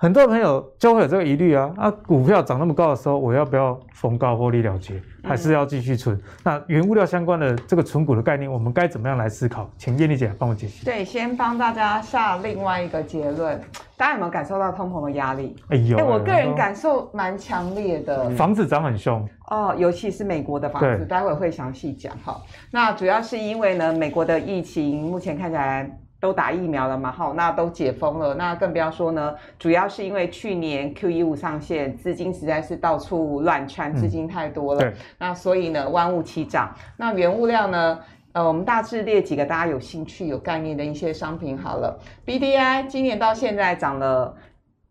[0.02, 6.16] 很多朋友就会有这个疑虑啊，啊，股票涨那么高的时候，我要不要逢高获利了结，还是要继续存？
[6.16, 9.68] 嗯、那原物料相关的这个存股的概念，我们该怎么样来思考？
[9.76, 10.86] 请燕丽姐帮我解析。
[10.86, 13.60] 对，先帮大家下另外一个结论，
[13.94, 15.54] 大家有没有感受到通膨的压力？
[15.68, 18.30] 哎呦，哎，我个人感受蛮强烈的。
[18.30, 22.40] 房子涨很凶哦，尤其是美国的房子，待会会详细讲哈。
[22.70, 25.99] 那主要是因为呢，美国的疫情目前看起来。
[26.20, 27.10] 都打疫苗了嘛？
[27.10, 29.34] 好，那都解封了，那更不要说呢。
[29.58, 34.84] 主要是因为去年 Q E 五上线，资金实在是到处乱窜，资金太多了。
[34.84, 36.74] 嗯、那所以呢，万物齐涨。
[36.98, 37.98] 那原物料呢？
[38.32, 41.98] 呃，我们大致列几个大家有兴趣、有概念的一些商品好了。
[42.24, 44.36] BDI 今年到现在涨了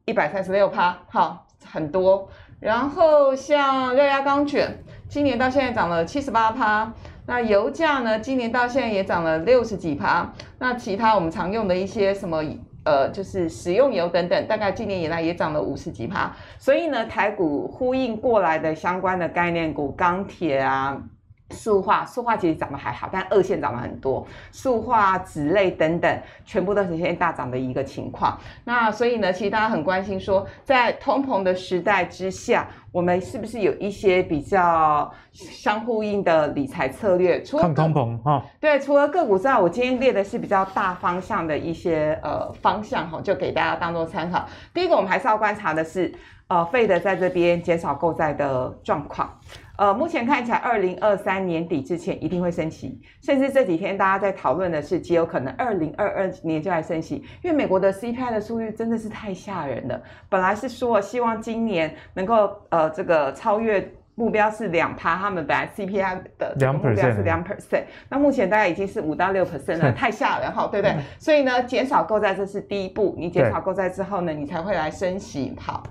[0.03, 2.27] 一百三十六趴，好，很多。
[2.59, 6.91] 然后像热轧钢卷，今年到现在涨了七十八趴。
[7.29, 8.17] 那油价呢？
[8.17, 10.27] 今年到现在也涨了六十几趴。
[10.57, 12.43] 那其他我们常用的一些什么
[12.83, 16.35] 呃，就是食用油等等，大概今年以来也涨了五十几趴。
[16.57, 20.99] 所以呢，台股呼应过来的相关的概念股，钢铁啊。
[21.51, 24.25] 塑化，塑化其实涨得还好，但二线涨了很多。
[24.51, 28.37] 塑化、纸类等等，全部都呈现大涨的一个情况。
[28.63, 37.41] 那所以呢，其实大家很关心说，在通膨的时代之下，我们是不是有一些比较相呼应的理财策略？
[37.43, 44.45] 除通膨哈，对，除了个股之外，我今天列的是比较大方向的一些呃方向哈，就给大家当做参考。
[44.73, 46.13] 第一个，我们还是要观察的是，
[46.47, 49.29] 呃，Fed 在这边减少购债的状况。
[49.79, 60.01] 呃，目前看起来，二零二三年底之前一定会升息，甚至这几天大家在讨论的是，极有可能二零二二年就来升息，因为美国的 CPI 的数据真的是太吓人了。
[60.27, 70.97] 本来是说希望今年能够呃这个超越目标是两趴，他们本来 CPI 的目标是两 percent，那目前大概已经是五到六 percent 了， 太吓人哈，对不对？
[71.17, 75.81] 所以呢，减少购债这是第一步，你减少购债之后呢，你才会来升息，好。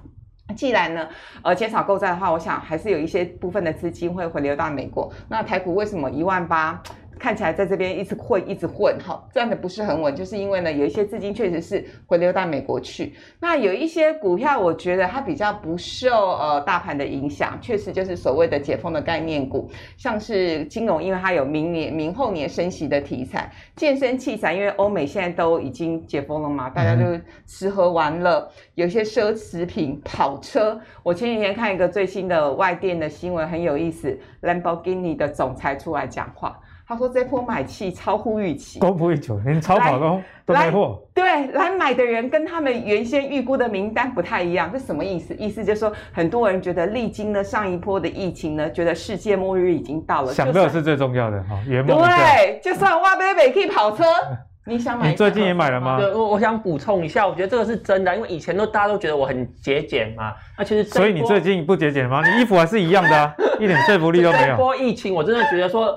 [0.56, 1.08] 既然呢，
[1.42, 5.12] 呃，减少购债的话，我想还是有一些部分的资金会回流到美国。
[5.28, 6.82] 那台股为什么一万八？
[7.18, 13.14] 看起来在这边一直混，一直混，哈，赚的不是很稳，就是因为呢，有一些资金确实是回流到美国去。
[13.40, 30.80] 那有一些股票，我觉得它比较不受呃大盘的影响，确实就是所谓的解封的概念股，像是金融，因为它有明年、明后年升息的题材；健身器材，因为欧美现在都已经解封了嘛，大家就吃喝玩乐，有些奢侈品、跑车。
[31.02, 36.58] 我前几天看一个最新的外电的新闻，很有意思，Lamborghini 的总裁出来讲话。
[36.88, 40.98] 他说这波买气超乎预期，供不应求，连超跑都都没货。
[41.12, 45.34] 对，来买的人跟他们原先预估的名单不太一样，这什么意思？
[45.34, 50.32] 意思就是说，很多人觉得历经了上一波的疫情呢，觉得世界末日已经到了。
[50.32, 51.98] 享乐是最重要的哈，圆梦。
[51.98, 54.04] 对，就算挖贝贝可以跑车，
[54.64, 55.10] 你想买？
[55.10, 55.98] 你最近也买了吗？
[56.00, 62.26] 对，我我想补充一下，我觉得这个是真的，因为以前都大家都觉得我很节俭嘛，那其实所以你最近不节俭吗？
[62.26, 64.46] 你衣服还是一样的啊， 一点说服力都没有。
[64.46, 65.94] 这波疫情，我真的觉得说。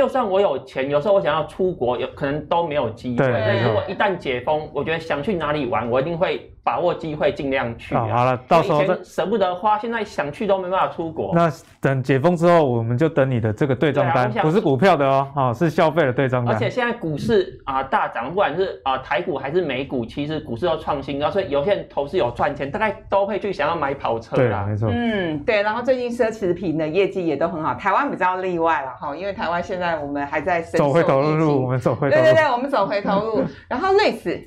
[0.00, 3.26] 就算我有钱，有时候我想要出国，有可能都没有机会。
[3.30, 6.50] 但是如果一旦解封，我觉得想去哪里玩，我一定会。
[6.62, 8.06] 把握机会，尽量去、啊。
[8.08, 11.32] 好了，到时候舍不得花，现在想去都没办法出国。
[11.34, 16.54] 那等解封之后，我们就等你的这个对账单，不是股票的哦，哦，是消费的对账单。
[16.54, 24.36] 而且现在股市啊大涨，不管是啊台股还是美股，其实股市都创新高，所以有些人投资有赚钱，大概都会去想要买跑车。
[24.36, 24.90] 对啊，没错。
[24.92, 25.62] 嗯，对。
[25.62, 32.22] 然后最近奢侈品的业绩也都很好，台湾比较例外了哈，因为台湾现在我们还在走回头路，我们走回头路。
[32.22, 33.42] 对对对，我们走回头路。
[33.68, 34.38] 然后类似。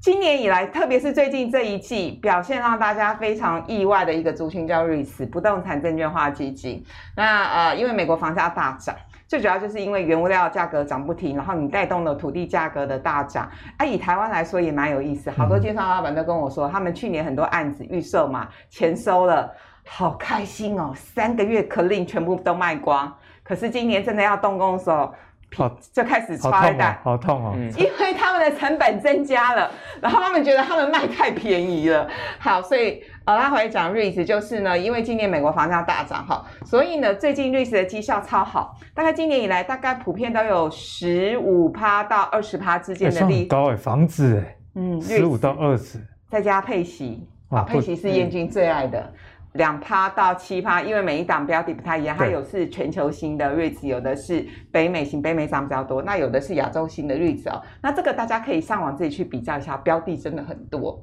[0.00, 6.84] 今年以来，特别是最近这一季表现让大家非常意外的一个族群叫 REITs 不动产证券化基金。
[7.16, 8.94] 那呃，因为美国房价大涨，
[9.26, 13.50] 最主要就是因为原物料价格涨不停，然后你带动了土地价格的大涨。
[13.76, 19.52] 啊，以台湾来说也蛮有意思，好多建商老板都跟我说，他们去年很多案子预售嘛，钱收了，
[19.84, 23.12] 好开心哦，三个月 clean 全部都卖光。
[23.42, 25.12] 可是今年真的要动工的时候。
[25.56, 27.54] 好，就开始好痛哦，好痛哦！
[27.76, 32.06] 因为他们的成本增加了，然后他们觉得他们卖太便宜了。
[32.38, 45.98] 好，所以呃，拉回来讲瑞 e 就是呢，因为今年美国房价大涨哈，所以呢，最近瑞 e 的绩效超好，大概今年以来大概普遍都有十五趴到二十趴之间的利、欸、高哎，房子哎，嗯，十五到二十，
[46.30, 49.12] 再加配息，啊，配息是燕君最爱的。
[49.54, 57.62] 嗯两趴到七趴，因为每一档标的不太一样，它有是全球型的 REITs，有的是北美型，北美涨比较多，那有的是亚洲型的 REITs 哦。
[57.82, 61.02] 那这个大家可以上网自己去比较一下，标的真的很多。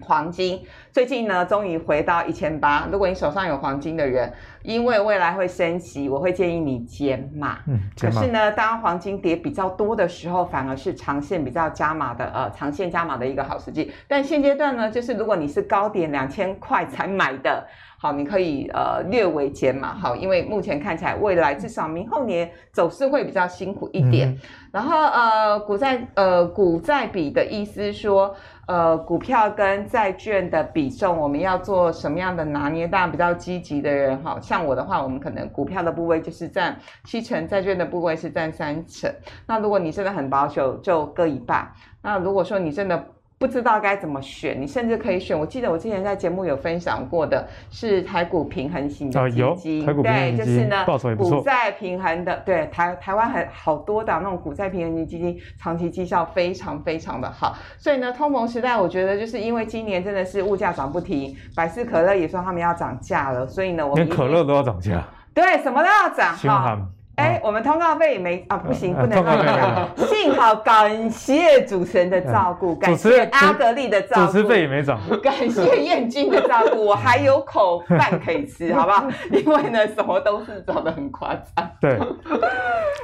[0.00, 2.88] 黄金最近呢，终于回到一千八。
[2.90, 4.32] 如果你手上有黄金的人，
[4.62, 7.58] 因为未来会升息，我会建议你减码。
[7.66, 13.92] 嗯，可是呢，当黄金跌比较多的时候，反而是长线比较加码的，呃，长线加码的一个好时机。
[14.06, 17.66] 但现阶段呢，就是如果你是高点两千块才买的。
[17.98, 24.28] 好，你可以呃略微减码，好，因为目前看起来未来至少明后年走势会比较辛苦一点。
[24.28, 24.38] 嗯、
[24.70, 32.86] 然后呃股债呃股债比的意思说，呃股票跟债券的比重，我们要做什么样的拿捏？
[32.86, 39.10] 当然比较积极的人，哈，像我的话，我们可能股票的部位就是占七成，债券的部位是占三成。
[39.46, 41.72] 那如果你真的很保守，就各一半。
[42.02, 43.04] 那如果说你真的
[43.38, 45.38] 不知道该怎么选，你甚至可以选。
[45.38, 57.54] 我记得我之前在节目有分享过的是台股平衡型的基金，啊、有台股平衡基金，对，就是呢，报酬也不错，股债平衡的，对，台台湾很好多的那种股债平衡型基金，长期绩效非常非常的好。
[57.76, 66.78] 所以呢，通膨时代，我觉得就是因为今年真的是物价涨不停，百事可乐也说他们要涨价了，所以呢，我们连可乐都要涨价，对，什么都要涨哈。
[67.16, 69.88] 哎，我们通告费也没啊，不行，不能这样。
[69.96, 75.00] 幸好感谢主持人的照顾，感谢阿格力的照顾，主持费也没涨。
[75.22, 79.08] 感谢燕君的照顾，我还有口饭可以吃，好不好？
[79.32, 81.70] 因为呢，什么都是涨得很夸张。
[81.80, 81.98] 对，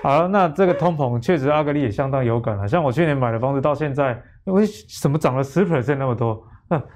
[0.02, 2.68] 好，那这个通膨确实阿格力也相当有感了。
[2.68, 6.42] 像我去年买的房子，到现在因为什么涨了十 percent 那么多。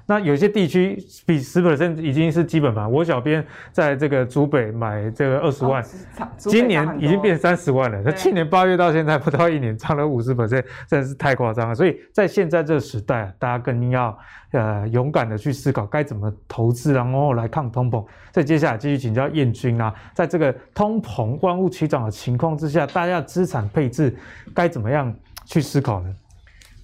[0.05, 2.89] 那有些地区比十 percent 已经是基本盘。
[2.89, 8.01] 我小编在这个竹北买这个二十万，哦，今年已经变三十万了。
[8.05, 11.75] 那去年八月到现在不到一年，涨了五十 percent，真的是太夸张了。
[11.75, 14.17] 所以在现在这个时代，大家更要
[14.51, 18.05] 呃勇敢的去思考该怎么投资，然后来抗通膨。
[18.33, 24.15] 所以接下来继续请教燕君啊，在这个通膨万物齐涨的情况之下，大家资产配置
[24.53, 25.13] 该怎么样
[25.45, 26.13] 去思考呢？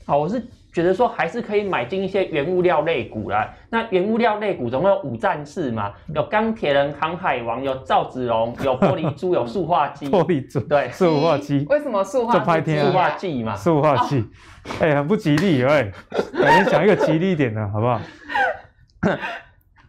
[0.06, 0.44] 好，我是。
[0.74, 3.48] 觉得说还是可以买进一些原物料类股啦。
[3.70, 10.10] 那原物料类股总共有五战士嘛，有钢铁人、航海王，有赵子龙，有玻璃珠， 有塑化剂。
[10.10, 11.64] 玻璃珠，对，塑化剂。
[11.70, 12.78] 为什么塑化剂？
[12.80, 14.26] 塑化剂嘛，塑化剂。
[14.80, 15.92] 哎、欸，很不吉利， 哎，
[16.34, 18.02] 改天讲一个吉利一点的，好不好？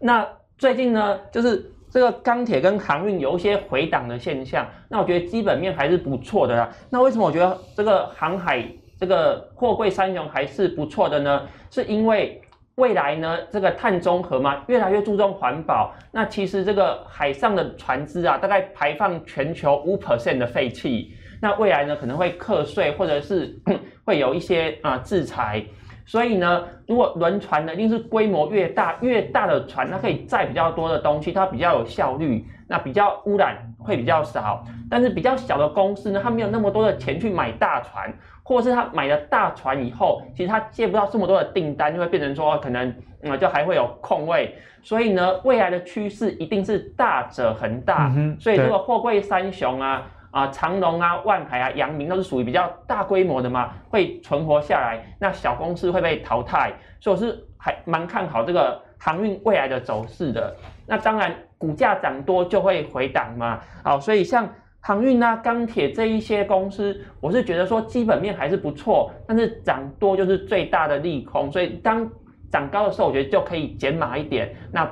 [0.00, 0.26] 那
[0.58, 6.68] 最近呢，就是这个钢铁跟航运有一些回档的现象，那我觉得基本面还是不错的啦。
[6.90, 8.62] 那为什么我觉得这个航海？
[9.04, 12.40] 这个货柜三雄还是不错的呢，是因为
[12.76, 15.92] 未来呢，这个碳中和嘛，越来越注重环保。
[16.10, 21.14] 那其实这个海上的船只啊，大概排放全球五 percent 的废气。
[21.38, 23.54] 那未来呢，可能会课税，或者是
[24.06, 25.62] 会有一些啊制裁。
[26.06, 34.64] 所以呢，如果轮船呢，一定是规模越大，越大的船，它可以载比较多的东西，它比较有效率，那比较污染会比较少。
[34.90, 38.12] 但是比较小的公司呢，它没有那么多的钱去买大船。
[38.46, 48.12] 或者是他买了大船以后，其实他接不到这么多的订单，就会变成说可能嗯就还会有空位，所以呢，未来的趋势一定是大者恒大。
[48.14, 60.54] 嗯、所以这个货柜三雄啊啊长荣啊万海啊阳明都是属于比较大规模的嘛，会存活下来，那小公司会被淘汰，所以我是还蛮看好这个航运未来的走势的。
[60.86, 64.46] 那当然股价涨多就会回档嘛，好，所以像。
[64.86, 72.06] 航运啊，钢铁这一些公司，我是觉得说基本面还是不错，但是涨多就是最大的利空，所以当
[72.50, 74.84] 涨高的时候，我觉得就可以减码一点，那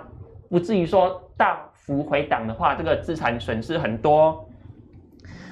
[0.48, 4.48] 不至于说大幅回档的话，这个资产损失很多。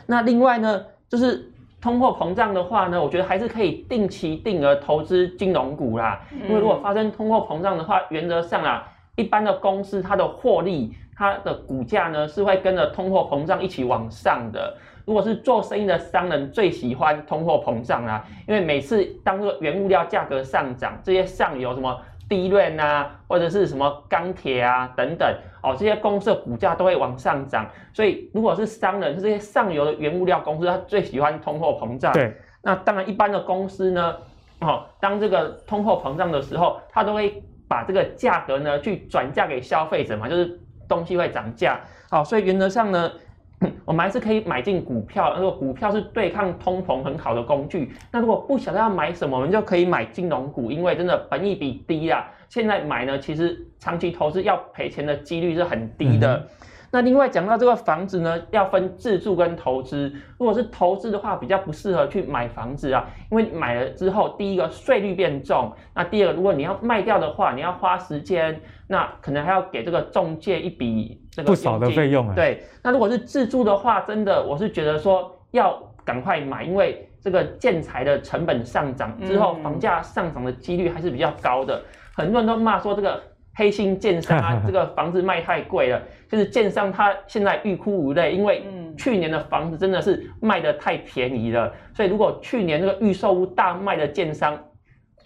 [0.07, 10.95] 那另外呢，就是通货膨胀的话呢，我觉得还是可以定期定额投资金融股啦，因为如果发生通货膨胀的话，原则上啊，一般的公司它的获利。
[11.21, 14.75] 它的股价呢是会跟着通货膨胀一起往上的。
[15.05, 21.95] 如果是做生意的商人，最喜欢通货膨胀啦，因为每次当这个原物料价格上涨，这些上游什么
[22.27, 25.31] 低润啊，或者是什么钢铁啊等等，
[25.63, 27.69] 哦，这些公司的股价都会往上涨。
[27.93, 32.15] 所以如果是商人，是这些上游的原物料公司，他最喜欢通货膨胀。
[32.15, 32.35] 对。
[32.63, 34.17] 那当然，一般的公司呢，
[34.61, 40.59] 哦，当这个通货膨胀的时候，他都会把这个价格呢去转嫁给消费者嘛，就是。
[40.91, 41.79] 东西会涨价，
[42.11, 43.13] 好，所以原则上呢，
[43.87, 45.37] 我们还是可以买进股票。
[45.37, 52.29] 如果股票是对抗通膨很好的工具，那如果不晓得要买什么，我们就可以买金融股，因为真的本益比低啊。
[52.49, 56.45] 现在买呢，其实长期投资要赔钱的几率是很低的。
[56.93, 60.13] 那另外讲到这个房子呢，要分自住跟投资。
[60.39, 72.35] 如果是投资的话，比较不适合去买房子啊，因为买了之后，第一个税率变重，那第二个，如果你要卖掉的话，你要花时间，那可能还要给这个中介一笔这个不少的费用。
[72.35, 81.81] 对，那如果是自住的话，真的我是觉得说要赶快买，因为这个建材的成本上涨之后，房价上涨的几率还是比较高的。
[82.17, 83.23] 很多人都骂说这个。
[83.61, 86.01] 黑心建商啊，这个房子卖太贵了，
[86.31, 88.65] 就是建商他现在欲哭无泪，因为
[88.97, 94.59] 去年的房子真的是卖的太便宜了，所以如果去年这个预售屋大卖的建商，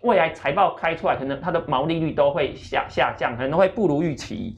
[0.03, 4.57] 未来财报开出来，可能它的毛利率都会下下降，可能都会不如预期。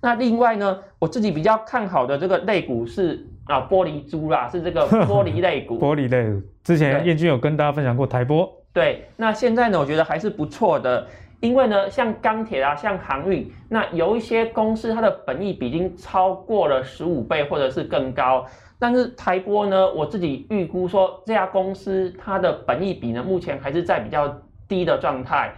[0.00, 5.78] 那另外呢，我自己比较看好的这个类股是啊玻璃珠啦，是这个 玻璃类股。
[5.78, 8.48] 玻璃类股，之前彦钧有跟大家分享过台玻。
[8.72, 11.06] 对，那现在呢，我觉得还是不错的。
[11.40, 18.44] 因为呢，像钢铁啊，像航运，那有一些公司它的本益比已经超过了十五倍或者是更高。
[18.78, 24.32] 但是台玻呢，我自己预估说这家公司它的本益比呢，目前还是在比较
[24.66, 25.52] 低的状态。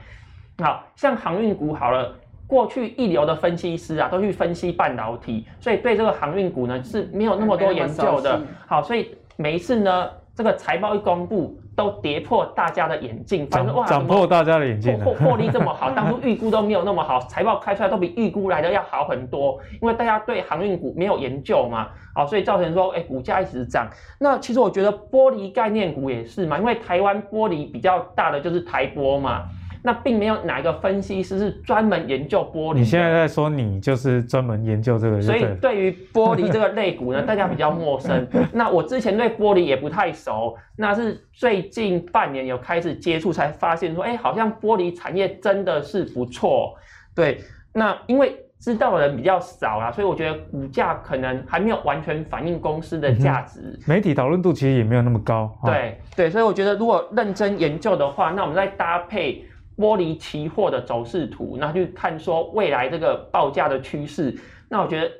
[0.58, 2.14] 好，像航运股好了，
[2.46, 8.40] 过去一流的分析师啊，都去分析半导体，所以对这个航运股呢是没有那么多研究的。
[8.66, 11.59] 好，所以每一次呢，这个财报一公布。
[11.76, 23.88] 都跌破大家的眼镜，反正哇，涨破大家的眼镜，获获利这么好，当初预估都没有那么好，财报开出来都比预估来的要好很多，因为大家对航运股没有研究嘛，好，所以造成说，哎，股价一直涨。
[24.18, 29.44] 那其实我觉得玻璃概念股也是嘛，因为台湾玻璃比较大的就是台玻嘛。
[29.82, 32.78] 那并没有哪一个分析师是专门研究玻璃。
[32.78, 38.26] 你现在在说你就是专门研究这个，所以对于玻璃这个类股呢， 大家比较陌生。
[38.52, 46.74] 那我之前对玻璃也不太熟，那是最近半年有开始接触，才发现说，哎，好像玻璃产业真的是不错。
[47.14, 47.38] 对，
[47.72, 53.60] 那因为知道的人比较少啦，所以我觉得股价可能还没有完全反映公司的价值。
[53.62, 55.50] 嗯、媒体讨论度其实也没有那么高。
[55.64, 59.44] 对、哦、对，所以我觉得如果认真研究的话，那我们再搭配。
[59.80, 65.10] 剥离期货的走势图，那就看说未来这个报价的趋势，那我觉得。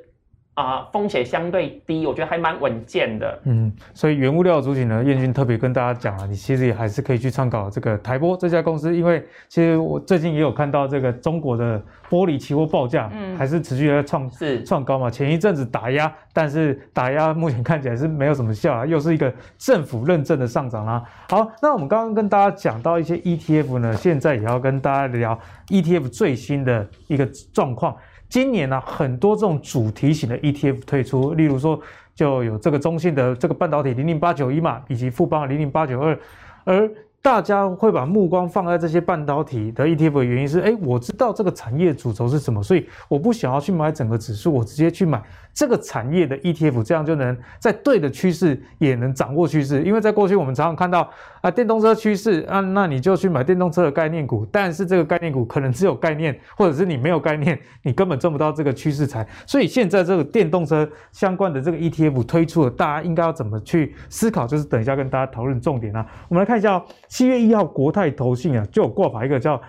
[0.60, 3.40] 啊，风险相对低，我觉得还蛮稳健的。
[3.44, 15.10] 嗯，所以原物料的主体呢，彦钧特别跟大家讲了，你其实也还是可以去参考这个台玻这家公司，因为其实我最近也有看到这个中国的玻璃期货报价，嗯，还是持续在创是创高嘛。
[15.10, 21.02] 前一阵子打压，但是打压目前看起来是没有什么效啊，又是一个政府认证的上涨啦。
[21.28, 25.38] 好，那我们刚刚跟大家讲到一些 ETF 呢，现在也要跟大家聊
[25.68, 27.96] ETF 最新的一个状况。
[28.30, 31.78] 今年呢、很多这种主题型的 ETF 推出，例如说
[32.14, 36.16] 就有这个中信的这个半导体零零八九一嘛，以及富邦零零八九二，
[36.64, 36.88] 而
[37.20, 45.20] 大家会把目光放在这些半导体的 ETF 的原因是，哎，我知道这个产业主轴是什么，所以我不想要去买整个指数，我直接去买。
[45.60, 49.82] 这个产业的 ETF，这样就能在对的趋势也能掌握趋势。
[49.82, 51.06] 因为在过去我们常常看到
[51.42, 54.46] 啊，电动车趋势啊，那你就去买电动车的概念股。
[54.50, 59.28] 但是这个概念股可能只有概念，或者是你没有概念， 你根本赚不到这个趋势财。
[59.46, 64.46] 所以现在这个电动车相关的这个 ETF 推出了，大家应该要怎么去思考？
[64.46, 66.06] 就是等一下跟大家讨论重点啊。
[66.30, 69.60] 我们来看一下哦，七月一号国泰投信啊就有挂牌一个叫。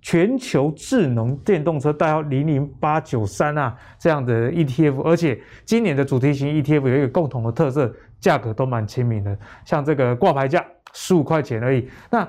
[0.00, 11.88] 全球智能电动车代号零零八九三啊，这样的 ETF，而且今年的主题型 ETF 有一个共同的特色，价格都蛮亲民的，像这个挂牌价十五块钱而已。
[12.10, 12.26] 那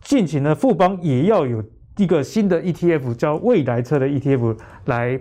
[0.00, 1.62] 近期呢，富邦也要有
[1.96, 4.56] 一个新的 ETF，叫未来车的 ETF
[4.86, 5.20] 来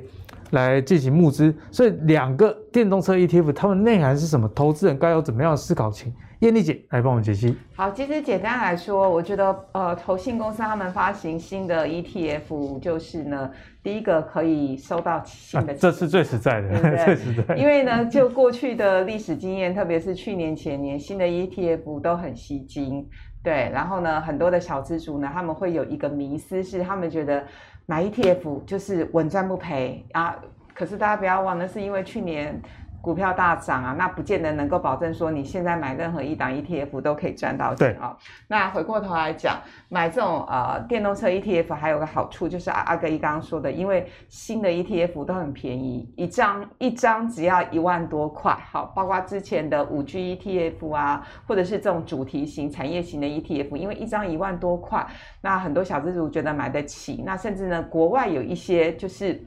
[0.52, 4.48] 来进行募资，所以两个电动车 ETF，它们内涵是什么？
[4.56, 6.14] 投资人该有怎么样的思考情？
[6.42, 7.56] 燕俐姐来帮我们解析。
[7.76, 13.52] 好，其实简单来说，我觉得呃，投信公司他们发行新的 ETF，就是呢，
[13.84, 17.56] 第一个可以收到新的、啊，这是最实在的，对对 最实在。
[17.56, 23.08] 因为呢，就过去的历史经验，特别是去年前年，新的 ETF 都很吸睛，
[23.44, 23.70] 对。
[23.72, 27.44] 然后呢，很多的小资族呢，他们会有一个迷思，是他们觉得
[27.86, 30.36] 买 ETF 就是稳赚不赔啊。
[30.74, 32.60] 可是大家不要忘了，是因为去年。
[33.02, 38.18] 股票大涨啊，那不见得能够保证说你现在买任何一档 ETF 都可以赚到钱啊、哦。
[38.48, 48.56] 那回过头来讲，买这种呃电动车 ETF 还有个好处就是阿阿哥一刚刚说的，因为新的 ETF 都很便宜，一张一张只要一万多块。
[48.72, 55.06] 好，包括之前的五 G ETF 啊，或者是这种主题型、产业型的 ETF，因为一张一万多块，
[55.42, 57.24] 那很多小资族觉得买得起。
[57.26, 59.44] 那甚至呢，国外有一些就是。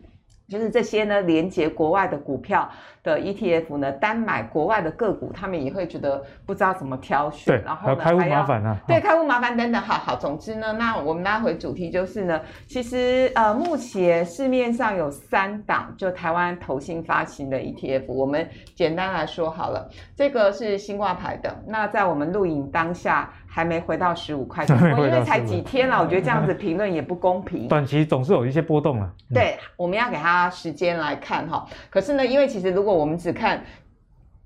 [0.48, 2.68] 就是这些呢，连接国外的股票
[3.02, 33.62] 的 ETF 呢，单买国外的个股，他们也会觉得不知道怎么挑选，对，然后呢开户麻烦啊，对，开户麻烦等等，好好，总之呢，那我们拉回主题就是呢，其实呃，目前市面上有三档就台湾投信发行的 ETF，我们简单来说好了，这个是新挂牌的，那在我们录影当下还没回到十五块 钱，因为才几天了，我觉得这样子评论也不公平，短期总是有一些波动啊，嗯、对，我们要给他时间来看哈，可是呢，因为其实如果我们只看。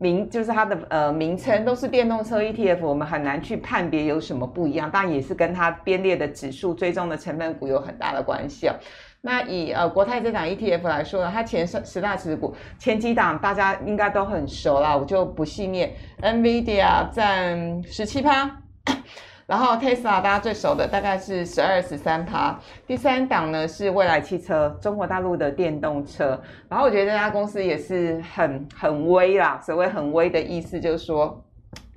[0.01, 8.75] 名就是它的呃名称都是电动车 ETF，我们很难去判别有什么不一样，当然也是跟它编列的指数追踪的成分股有很大的关系哦。
[9.23, 15.93] 那以呃国泰这档 ETF 来说呢，它前十十大持股前几档大家应该都很熟啦，我就不细念。
[16.23, 18.58] NVIDIA 占十七趴。
[19.47, 26.39] 然后 Tesla 大家最熟的大概是十二十三趴，第三档呢是未来汽车，中国大陆的电动车。
[26.69, 31.43] 然后我觉得这家公司也是很很微啦，所谓很微的意思就是说，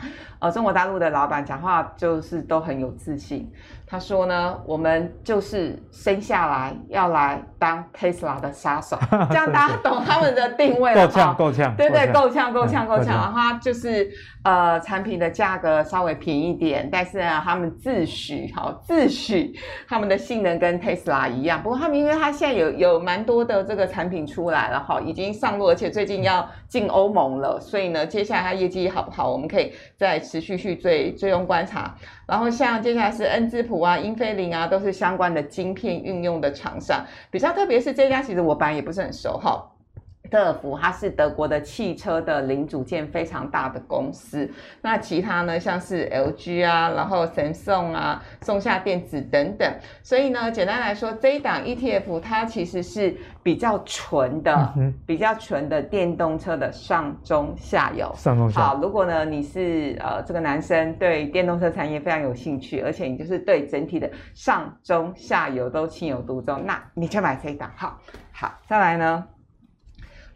[0.40, 3.52] 呃，中国大陆的老板讲话就是都很有自信。
[3.86, 8.98] 他说呢，我们就是生下来要来当 Tesla 的杀手，
[9.30, 11.08] 这样大家懂他们的定位了吗？
[11.08, 13.08] 够呛，够呛，对对，够呛，够呛，够呛。
[13.08, 14.10] 然后他就是
[14.44, 19.54] 呃，产品的价格稍微便宜一点，但是呢，他们自诩好自诩
[19.88, 21.62] 他们的性能跟 Tesla 一样。
[21.62, 31.96] 不过他们因为他现在有有蛮多的这个产品出来了哈，已经上路，而且最近要进欧盟了，所以呢，接下来他业绩好不好，我们可以在持续去追追踪观察。
[32.26, 37.06] 然后像接下来是恩智浦啊、英飞凌啊，都是相关的晶片运用的厂商。
[37.30, 39.64] 比较特别是这家，其实我本来也不是很熟哈。
[40.32, 44.50] 德尔福，它是德国的汽车的零组件非常大的公司。
[44.82, 49.70] 那其他呢，像是 LG 啊，然后 Samsung 啊、松下电子等等。
[50.02, 53.14] 所以呢，简单来说，这一档 ETF 它其实是
[53.44, 58.10] 比较纯的、嗯、比较纯的电动车的上中下游。
[58.16, 58.68] 上中下游。
[58.68, 67.70] 好，如果呢你是呃这个男生对电动车产业非常有兴趣，而且你就是对整体的上中下游都情有独钟，那你就买这一档。
[67.76, 68.00] 好，
[68.32, 69.26] 好，再来呢。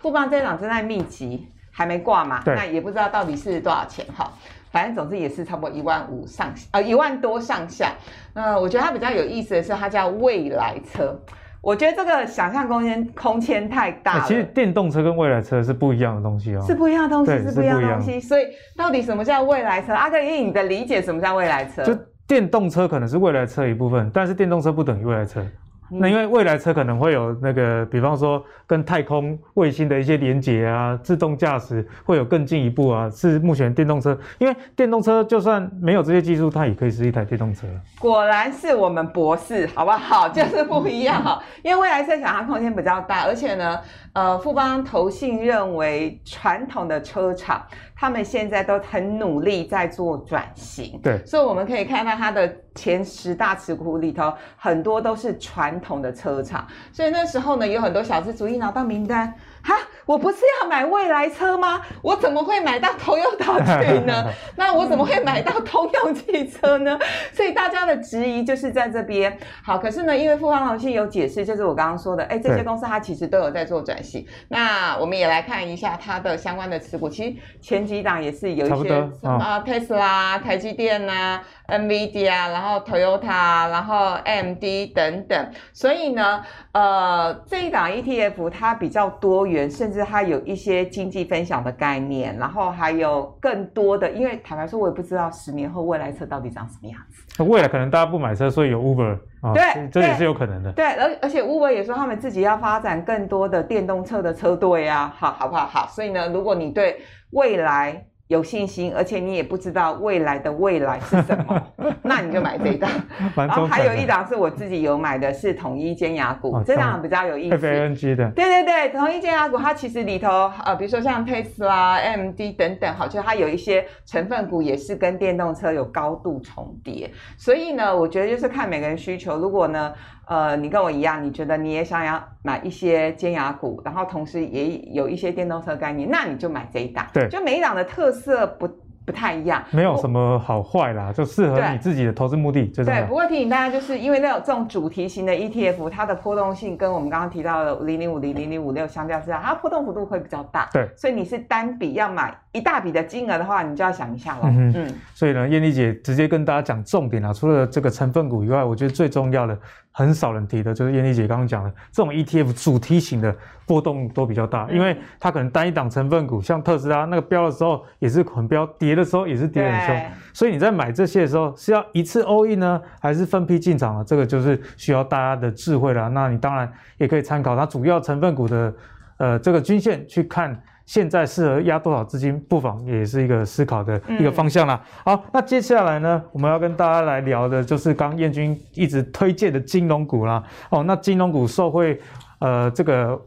[0.05, 2.39] 富邦这档正在密集，还没挂嘛？
[2.45, 4.31] 对那也不知道到底是多少钱哈。
[4.69, 7.91] 反正总之也是差不多一万五上呃一万多上下。
[8.31, 11.19] 那我觉得它比较有意思的是，它叫未来车。
[11.59, 14.25] 我觉得这个想象空间空间太大了。
[14.27, 16.61] 其实电动车跟未来车是不一样的东西哦。
[16.67, 18.19] 是不一样的东西，是不一样的东西。
[18.19, 18.45] 所以
[18.77, 19.91] 到底什么叫未来车？
[19.91, 21.83] 阿哥以你的理解，什么叫未来车？
[21.83, 21.97] 就
[22.27, 25.43] 电动车可能是未来车一部分，但是电动车不等于未来车。
[25.89, 34.17] 那因为未来车可能会有那个，比方说跟太空卫星的一些连接啊，自动驾驶会有更进一步啊，是目前电动车。
[34.39, 37.67] 因为电动车就算没有这些技术，它也可以是一台电动车。
[37.99, 40.27] 果然是我们博士，好不好？
[40.33, 41.41] 就是不一样哈。
[41.61, 43.79] 因为未来车想象空间比较大，而且呢，
[44.15, 47.61] 呃，富邦投信认为传统的车厂。
[47.97, 59.33] 他们现在都很努力在做转型，对，所以我们可以看到它的前十大持股里头，很多都是传统的车厂，所以那时候呢，有很多小资主义拿到名单。
[59.65, 59.73] 哈，
[60.05, 61.81] 我不是要买未来车吗？
[62.03, 64.25] 我怎么会买到 Toyota 去呢？
[64.55, 66.99] 那我怎么会买到通用汽车呢？
[67.33, 69.35] 所以大家的质疑就是在这边。
[69.63, 74.23] 好，可是呢，因为富邦投信有解释，就是我刚刚说的，哎，这些公司它其实都有在做转型。
[74.49, 81.41] 那我们也来看一下它的相关的持股，其实前几档也是有一些啊，特斯拉、台积电啊。
[81.67, 84.63] NVIDIA，然后 Toyota，然后 AMD
[84.93, 86.43] 等等，所以呢，
[86.75, 97.43] 呃，这一档 ETF 它比较多元，甚至它有一些经济分享的概念，然后还有更多的，因为坦白说，我也不知道十年后未来车到底长什么样子。
[97.45, 100.69] 未来可能大家不买车，所以有 Uber 啊，对，这也是有可能的。
[100.73, 105.65] 对，而而且 Uber 也说他们自己要发展更多的电动车的车队啊，好，好不好？
[105.65, 106.97] 好，所以呢，如果你对
[107.31, 111.61] 未来有信心，而且你也不知道未来的未来是什么，
[112.01, 112.89] 那你就买这一档。
[113.35, 117.57] 然后还有一档是我自己有买的，是统一尖牙股，哦、这档比较有意思。
[117.57, 118.31] FANG 的。
[118.31, 127.11] 对对对，统一尖牙股，它其实里头呃，比如说像 Tesla、AMD 等等，好，就它有一些成分股也是跟电动车有高度重叠。
[127.37, 129.37] 所以呢，我觉得就是看每个人需求。
[129.37, 129.93] 如果呢，
[130.27, 137.05] 呃，你跟我一样，你觉得你也想要买一些尖牙股，然后同时也有一些电动车概念，那你就买这一档。
[137.13, 138.67] 对，就每一档的特色不
[139.05, 142.65] 不太一样，没有什么好坏啦，就适合你自己的投资目的。
[142.65, 150.67] 对，对，不过提醒大家，就是因为那种这种主题型的 ETF，它的波动性跟我们刚刚提到的零零五零零零五六相较之下，它波动幅度会比较大。
[150.73, 154.45] 对，所以你是单笔要买一大笔的金额的话，你就要想一下了。
[154.45, 159.55] 嗯，嗯，所以呢，燕丽姐直接跟大家讲重点啊，除了这个成分股以外，我觉得最重要的。
[159.97, 163.33] 很少人提的，就是燕丽姐刚刚讲的这种 ETF 主题型的
[163.65, 174.03] 波动都比较大，因为它可能单一档成分股，像特斯拉那个飙的时候也是很飙，跌的时候也是跌很凶，所以你在买这些的时候是要一次 all in 呢，还是分批进场啊？
[174.03, 176.09] 这个就是需要大家的智慧了。
[176.09, 178.75] 那你当然也可以参考它主要成分股的
[179.15, 180.61] 呃这个均线去看。
[180.85, 184.79] 现在适合压多少资金，不妨也是一个思考的一个方向啦。
[185.05, 190.43] 嗯、好，那接下来呢，我们要跟大家来聊的就是刚燕军一直推荐的金融股啦。
[190.69, 191.99] 哦，那金融股受惠
[192.39, 193.19] 呃这个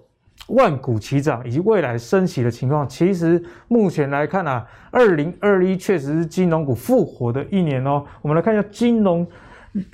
[0.48, 8.04] 万股齐涨以及未来升息的情况，其实目前来看啊，二零二一确实是金融股复活的一年哦。
[8.22, 9.26] 我们来看一下金融。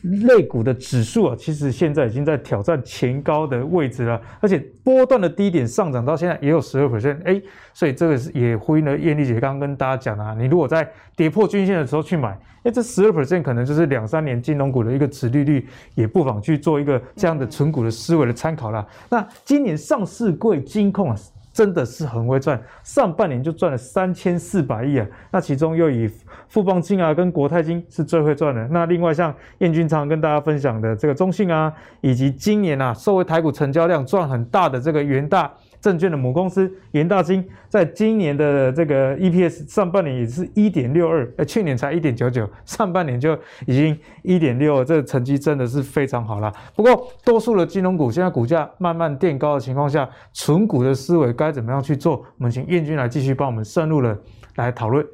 [0.02, 7.40] 类股的指数啊，其实现在已经在挑战前高的位置了，而且波段的低点上涨到现在也有十二 percent，哎，
[7.72, 18.86] 所以这个是也呼应了燕俐姐刚刚跟大家讲啊，你如果在跌破均线的时候去买，哎，这十二 percent 可能就是两三年金融股的一个殖利率，也不妨去做一个这样的存股的思维的参考啦。
[19.10, 21.16] 那今年上市柜金控啊。
[21.54, 25.06] 真的是很会赚，上半年就赚了三千四百亿啊！
[25.30, 26.10] 那其中又以
[26.48, 28.66] 富邦金啊跟国泰金是最会赚的。
[28.68, 35.48] 那另外像燕君常跟大家分享的这个中信啊，以及今年啊作为台股成交量赚很大的这个元大。
[35.84, 46.50] 证券的母公司元大金，在今年的这个 EPS 上半年也是一点六二，呃，去年才一点九九，上半年就已经一点六，这个成绩真的是非常好了。
[46.74, 52.16] 不过，多数的金融股现在股价慢慢垫高的情况下，存股的思维该怎么样去做？
[52.38, 54.18] 我们请彦君来继续帮我们深入的
[54.56, 55.04] 来讨论。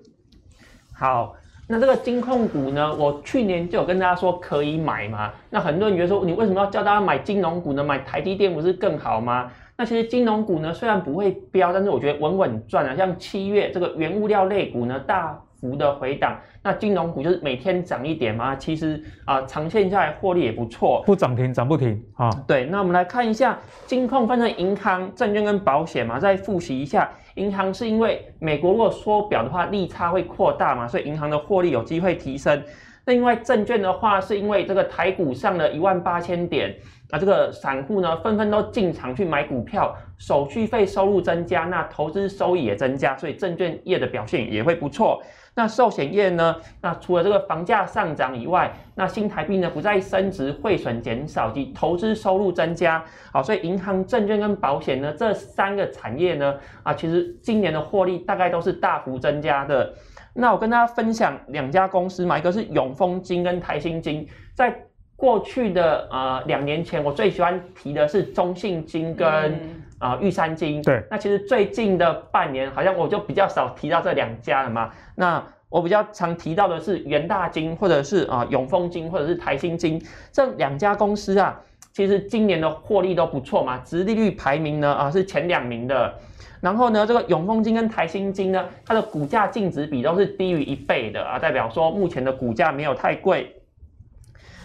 [0.93, 1.35] 好，
[1.67, 5.33] 那这个金控股呢，我去年就有跟大家说可以买嘛。
[5.51, 7.83] 那很多人觉得说，你为什么要叫大家买金融股呢？
[7.83, 9.51] 买台积电不是更好吗？
[9.81, 12.95] 那其实金融股呢，虽然不会飙，但是我觉得稳稳赚啊。
[12.95, 18.55] 像七月这个原物料类股呢，大幅的回档，那金融股就是每天涨一点嘛。
[18.55, 22.29] 其实啊、呃，长线下来获利也不错，不涨停涨不停啊。
[22.47, 27.11] 对，那我们来看一下金控分成银行、证券跟保险嘛，再复习一下。
[27.37, 32.63] 银行是因为美国如果缩表的话，利差会扩大嘛，所以银行的获利有机会提升。
[33.07, 36.77] 那另外证券的话，是因为这个台股上了一万八千点。
[37.13, 45.23] 那这个散户呢，纷纷都进场去买股票，手续费收入增加，那投资收益也增加，所以证券业的表现也会不错。
[45.55, 56.55] 那寿险业呢，那除了这个房价上涨以外，那新台币呢不再升值，汇损减少及投资收入增加，好，所以银行、证券跟保险呢这三个产业呢，
[56.85, 59.93] 啊，其实今年的获利大概都是大幅增加的。
[60.33, 64.73] 那我跟大家分享两家公司嘛，一个是永丰金跟台新金，在。
[65.21, 70.81] 过去的呃两年前，我最喜欢提的是中信金跟啊、嗯呃、玉山金。
[70.81, 74.91] 对，那其实最近的半年，好像我就比较少提到这两家了嘛。
[75.15, 80.03] 那我比较常提到的是元大金，或者是啊、呃、永丰金，或者是台新金
[80.33, 81.61] 这两家公司啊，
[81.93, 86.15] 其实今年的获利都不错嘛，殖利率排名呢啊、呃、是前两名的。
[86.63, 93.55] 然后呢，这个永丰金跟台新金呢，它的股价净值比都是低于一倍的啊，代表说目前的股价没有太贵。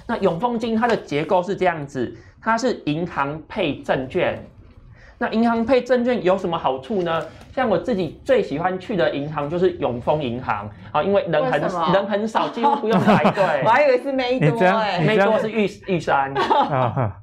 [0.07, 4.37] 那永丰金它的结构是这样子，它是银行配证券。
[5.17, 7.23] 那银行配证券有什么好处呢？
[7.53, 11.61] 像我自己最喜欢去的银行就是永丰银行啊，因为人很
[11.93, 13.41] 人很少，几乎不用排队。
[13.63, 17.15] 我还以为是美多哎，美多是玉玉山 啊。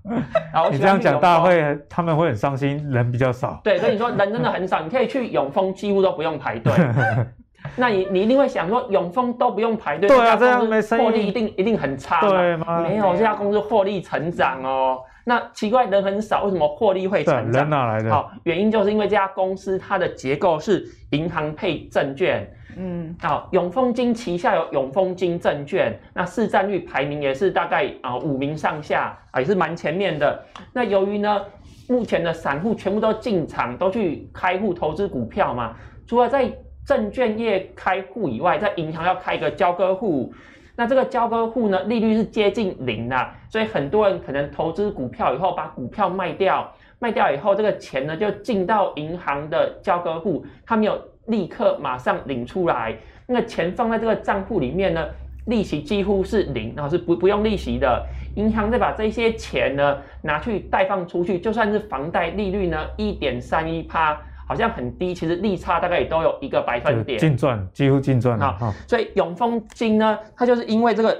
[0.70, 3.60] 你这样讲，大家会他们会很伤心，人比较少。
[3.62, 6.72] 对，所以你说人真的很少，你可以去永丰，几乎都不用排队。
[7.76, 12.28] 那你你一定会想说，永丰都不用排队，对啊，这样没获利一定一定很差嘛？
[12.28, 12.80] 对吗？
[12.80, 15.00] 没有，这家公司获利成长哦。
[15.24, 17.62] 那奇怪，人很少，为什么获利会成长？
[17.62, 18.10] 人哪来的？
[18.10, 22.44] 好，原因就是因为这家公司它的结构是银行配证券。
[22.76, 30.42] 嗯，好，永丰金旗下有永丰金证券，那市占率排名也是大概啊五名上下啊，也是蛮前面的。
[30.72, 31.40] 那由于呢，
[31.88, 36.50] 目前的散户全部都进场，都去开户投资股票嘛，除了在
[36.84, 40.32] 证券业开户以外，在银行要开一个交割户，
[40.74, 55.06] 那这个交割户呢，利率是接近零的，所以很多人可能投资股票以后，把股票卖掉，卖掉以后，这个钱呢就进到银行的交割户，他没有立刻马上领出来，那个钱放在这个账户里面呢，
[55.46, 58.04] 利息几乎是零，然后是不不用利息的，
[58.34, 64.20] 银行再把这些钱呢拿去贷放出去，就算是房贷利率呢一点三一趴。
[64.52, 68.58] 好像很低，其实利差大概也都有一个百分点，净赚几乎净赚啊。
[68.86, 71.18] 所以永丰金呢，它就是因为这个，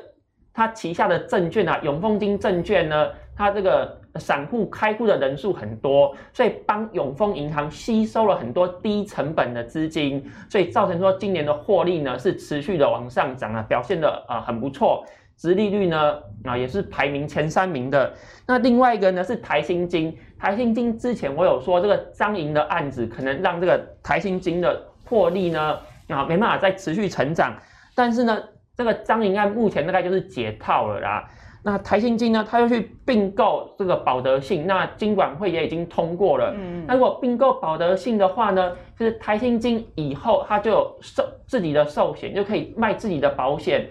[0.53, 15.07] 它旗下的证券啊，永丰金证券呢，它这个散户开户的人数很多，所以帮永丰银行吸收了很多低成本的资金，所以造成说今年的获利呢是持续的往上涨啊，表现的啊、呃、很不错。
[15.43, 18.15] 殖利率呢啊也是排名前三名的。
[18.47, 25.77] 那另外一个呢是台新金，台新金之前我有说这个张银的案子可能让这个台新金的获利呢
[26.07, 27.57] 啊没办法再持续成长，
[27.97, 28.41] 但是呢
[28.77, 31.29] 这个张银案目前大概就是解套了啦。
[31.65, 36.53] 那台新金呢，他又去并购这个保德信，那金管会也已经通过了。
[36.57, 43.89] 嗯，那如果并购保德信的话呢，就是台新金以后它就有寿自己的寿险，就可以卖自己的保险。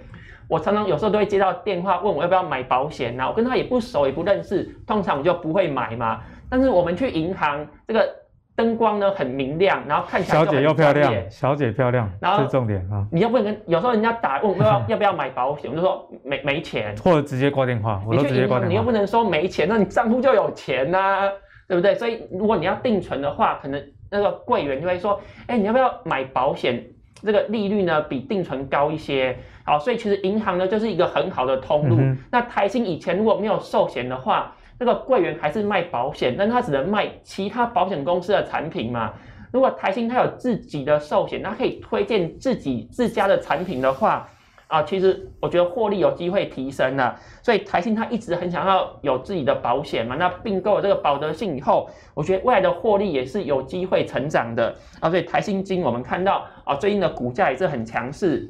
[0.51, 6.19] 我常常有时候都会接到电话问我要不要买保险啊，我跟他也不熟也不认识，通常我就不会买嘛。
[6.49, 8.21] 但是我们去银行这个。
[8.53, 13.07] 灯光呢很明亮，然后看起来小姐又漂亮，小姐漂亮，然后是重点啊！
[13.09, 18.67] 你要不跟有时候人家打问要不要 要不要买保险，我就说没没钱，或者直接挂电话，我都直接挂电话。
[18.67, 21.31] 你又不能说没钱，那你账户就有钱呐、啊，
[21.67, 21.95] 对不对？
[21.95, 23.81] 所以如果你要定存的话，可能
[24.11, 26.85] 那个柜员就会说，哎，你要不要买保险？
[27.23, 31.95] 这个利率呢比定存高一些，好，所以其实银行呢就是一个很好的通路。
[31.99, 34.53] 嗯、那台新以前如果没有寿险的话。
[34.83, 39.13] 那个柜员还是卖保险，但他只能卖其他保险公司的产品嘛。
[39.51, 44.27] 如果台新他有自己的寿险，他可以推荐自己自家的产品的话，
[44.65, 47.15] 啊，其实我觉得获利有机会提升了。
[47.43, 50.15] 所以台新他一直很想要有自己的保险嘛。
[50.17, 55.11] 那并购了这个保德信以后，我觉得未来的获利也是有机会成长的啊。
[55.11, 58.49] 所以台新金我们看到啊，最近的股价也是很强势。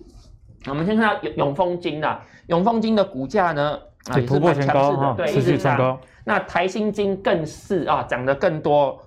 [0.68, 6.00] 我们先看到永永丰金呐，永丰金的股价呢啊也是蛮强势的，对，一直涨。
[6.24, 9.00] 那台新金更是啊，涨得更多，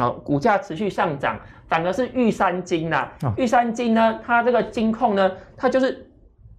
[0.00, 1.38] 啊，股价持续上涨，
[1.68, 6.10] 反而是玉山金呐，玉山金呢，它这个金控呢，它就是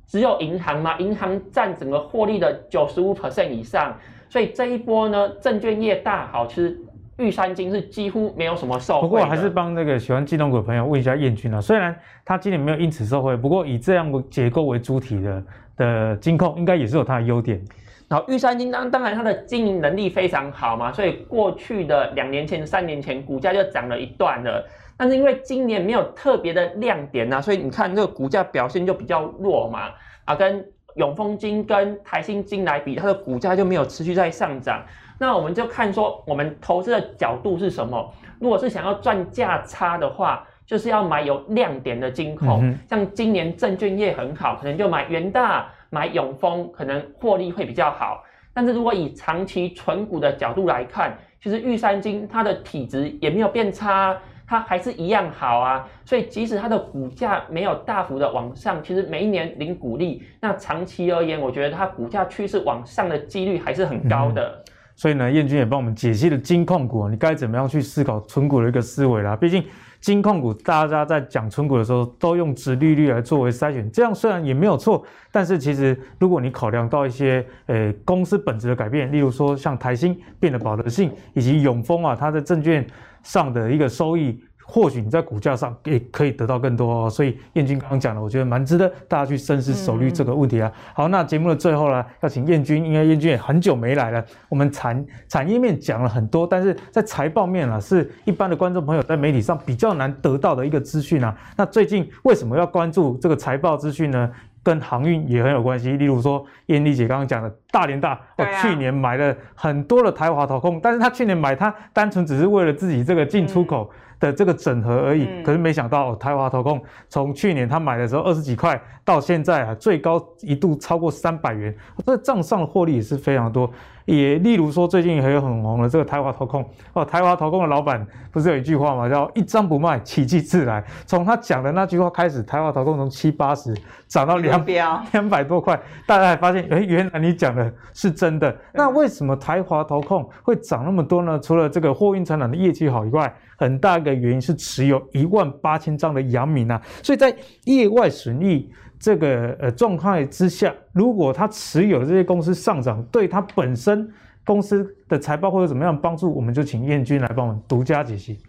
[0.08, 3.98] 只有银行嘛，银行占整个获利的九十五 percent 以上，
[4.30, 6.80] 所以这一波呢，证券业大好，其实
[7.18, 9.02] 玉山金是几乎没有什么受惠。
[9.02, 15.44] 不过还是帮那个喜欢金融股的朋友问一下燕君啊，虽然他今年没有因此受惠，不过以这样的结构为主体的
[15.76, 17.60] 的金控，应该也是有它的优点。
[18.08, 24.66] 然后玉山金当当然它的经营能力非常好嘛，所以过去的两年前、三年前股价就涨了一段了。
[24.96, 29.90] 但是因为今年没有特别的亮点呐、啊，所以你看这个股价表现就比较弱嘛。
[30.26, 30.66] 啊，跟
[30.96, 34.84] 永丰金跟台新金来比，它的股价就没有持续在上涨。
[35.20, 38.14] 那我们就看说，我们投资的角度是什么？
[38.40, 45.68] 如果是想要赚价差的话，就是要买有亮点的金控，嗯、像今年证券业很好，可能就买元大。
[45.90, 48.22] 买永丰可能获利会比较好，
[48.54, 55.88] 但是如果以长期存股的角度来看，其实玉山金它的体质也没有变差，它还是一样好啊。
[56.04, 64.62] 所以即使它的股价没有大幅的往上，其实每一年领股利，那长期而言，我觉得它股价趋势往上的几率还是很高的。
[64.67, 64.67] 嗯、
[64.98, 69.34] 所以呢，彦军也帮我们解析了金控股，你该怎么样去思考存股的一个思维啦。
[69.34, 69.64] 毕竟。
[70.00, 82.86] 金控股，大家在讲存股的时候，都用殖利率来作为筛选，这样虽然也没有错，但是其实如果你考量到一些呃公司本质的改变，例如说像台新变得保德信，以及永丰啊，它在证券
[83.24, 84.40] 上的一个收益。
[84.70, 90.70] 或许你在股价上也可以得到更多哦，所以燕君刚刚讲的，我觉得蛮值得大家去深思熟虑这个问题啊。
[90.94, 94.22] 好，那节目的最后呢，要请燕君，因为燕君也很久没来了。
[94.50, 101.34] 我们产产业面讲了很多，但是在财报面啊，是一般的观众朋友在媒体上比较难得到的一个资讯啊。
[101.56, 104.30] 那最近为什么要关注这个财报资讯呢？
[104.64, 105.94] 跟航运也很有关系。
[105.94, 113.90] 例如说，燕丽姐刚刚讲的大连大，我、啊、去年买了很多的台华投控，但是他去年买它单纯只是为了自己这个进出口。
[113.90, 123.70] 嗯的这个整合而已，嗯、可是没想到台华投控从去年他买的时候二十几块，到现在啊最高一度超过三百元，这账上的获利也是非常多。
[124.06, 130.82] 也例如说最近还有很红的这个台华投控哦，台华投控的老板不是有一句话嘛，叫一张不卖，奇迹自来。
[131.06, 133.76] 从他讲的那句话开始，台华投控从七八十
[134.08, 134.66] 涨到两
[135.12, 138.56] 两百多块，大家还发现，诶，原来你讲的是真的。
[138.74, 141.38] 那为什么台华投控会涨那么多呢？
[141.38, 147.36] 除了这个货运船长的业绩好以外，很大一个原因是持有一万八千张的阳明啊，所以在
[147.66, 154.08] 业外损益这个呃状态之下，如果他持有这些公司上涨，对他本身
[154.46, 156.32] 公司的财报会有怎么样帮助？
[156.34, 158.40] 我们就请燕君来帮我们独家解析。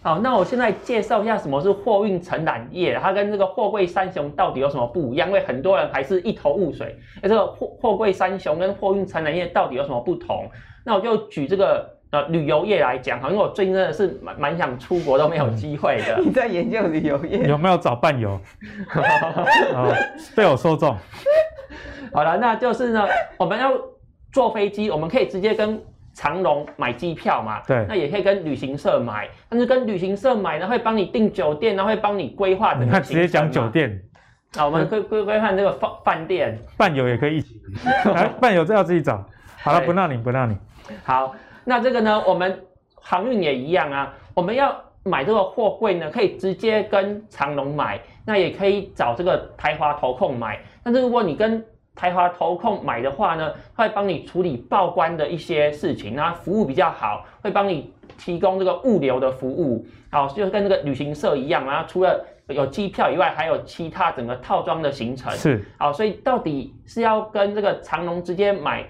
[0.00, 5.28] 好，那我现在介绍一下什么是货运承揽业，它跟这个货柜三雄到底有什么不一样？
[5.28, 6.98] 因为很多人还是一头雾水。
[7.20, 10.50] 哎，这个货货柜三雄跟货运承揽业到底有什么不同？
[10.84, 11.93] 那我就举这个。
[12.22, 16.18] 旅游业来讲哈，因为我最近真的是蛮蛮想出国都没有机会的。
[16.24, 17.48] 你在研究旅游业？
[17.48, 18.40] 有没有找伴游？
[20.34, 20.96] 被我说中。
[22.12, 23.06] 好了，那就是呢，
[23.36, 23.72] 我们要
[24.32, 25.80] 坐飞机，我们可以直接跟
[26.12, 27.60] 长龙买机票嘛。
[27.66, 27.84] 对。
[27.88, 33.02] 那也可以跟旅行社买，但是跟旅行社买呢，会帮你订酒店，然后会帮你规划整个行程。
[33.02, 34.00] 你看，直接讲酒店。
[34.56, 37.60] 啊，我们可以可以看这个饭饭店，伴游也可以一起，
[38.40, 39.24] 伴游这要自己找。
[39.60, 40.56] 好了，不闹你，不闹你。
[41.02, 41.34] 好，
[41.64, 50.60] 那这个呢，我们航运也一样啊，我们要买这个货柜呢，可以直接跟长龙买，那也可以找这个台华投控买。
[50.82, 68.84] 但是如果你跟台华投控买的话呢，会帮你处理报关的一些事情，那服务比较好，会帮你提供这个物流的服务，好，就跟这个旅行社一样，然后除了有机票以外，还有其他整个套装的行程，是，好，所以到底是要跟这个长龙直接买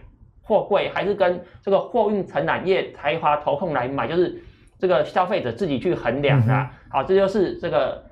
[0.44, 4.40] 货柜，还是跟这个货运承揽业台华投控来买，就是
[4.78, 8.04] 这个消费者自己去衡量的，嗯、好，这就是这个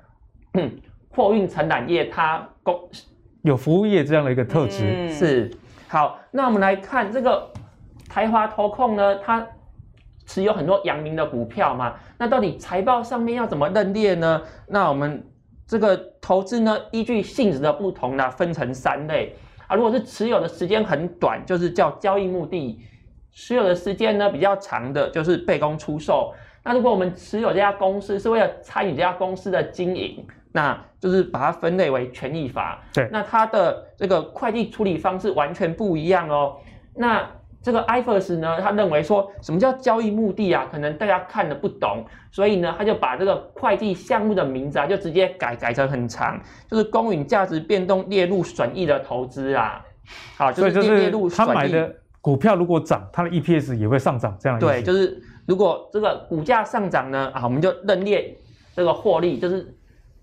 [0.55, 0.71] 嗯
[1.09, 2.89] 货运承揽业它公。
[3.43, 5.51] 有服务业这样的一个特质、嗯、是。
[5.87, 7.47] 好，那我们来看这个
[8.09, 9.45] 台华投控呢，它
[10.25, 14.41] 持有很多阳明的股票嘛，那到底财报上面要怎么认列呢？
[14.65, 15.23] 那我们
[15.67, 19.35] 这个投资呢，依据性质的不同呢，分成三类
[19.67, 19.75] 啊。
[19.75, 22.79] 如果是持有的时间很短，就是叫交易目的；
[23.31, 26.33] 持有的时间呢比较长的，就是被公出售。
[26.63, 30.25] 那如果我们持有这家公司是为了参与这家公司的经营。
[30.55, 36.57] 那就是把它分类为权益法，对，那它的这个会计处理方式完全不一样哦。
[36.93, 37.27] 那
[37.63, 40.67] 这个 IFRS 呢，他认为说什么叫交易目的啊？
[40.69, 46.37] 可能大家看的不懂，所以呢，他就把这个会计项目的名字啊，就直接改改成很长，
[46.69, 49.81] 就是公允价值变动列入损益的投资啊。
[50.37, 51.49] 好，就是列入损益。
[51.49, 54.59] 他买的股票如果涨，它的 EPS 也会上涨，这样。
[54.59, 58.35] 对，就是如果这个股价上涨呢，啊，我们就认列
[58.75, 59.73] 这个获利，就是。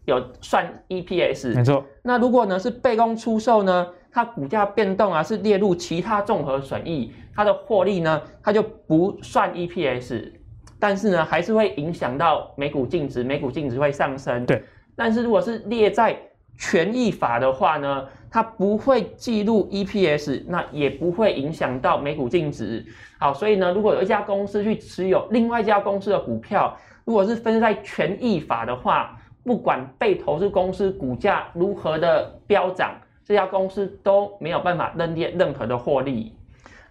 [0.07, 1.85] 有算 EPS，没错。
[2.03, 10.33] 那如果呢是被公出售呢，它股价变动啊是列入其他综合损益，它的获利呢它就不算 EPS，
[10.79, 14.45] 但是呢还是会影响到每股净值，每股净值会上升。
[14.47, 14.63] 对。
[14.97, 16.17] 但是如果是列在
[16.59, 22.85] 权益法的话呢，它不会记录 EPS，那也不会影响到每股净值。
[23.19, 29.17] 好，所以呢，如果有一家公司去持有另外一家公司的股票，如果是分在权益法的话。
[29.43, 32.95] 不管被投资公司股价如何的飙涨，
[33.31, 36.37] 这家公司都没有办法认列任何的获利。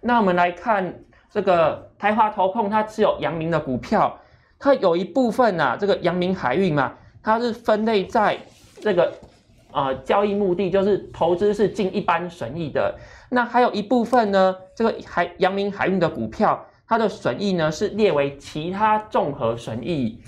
[0.00, 0.90] 那我们来看
[1.30, 4.18] 这个台华投控，它持有阳明的股票，
[4.58, 8.38] 它有一部分呐、啊，这个阳明海运嘛，它是分类在
[8.80, 9.12] 这个
[9.70, 12.98] 啊、交易目的，就是投资是尽一般损益的。
[13.28, 20.18] 那还有一部分呢，这个海阳明海运的股票，它的损益呢是列为其他综合损益。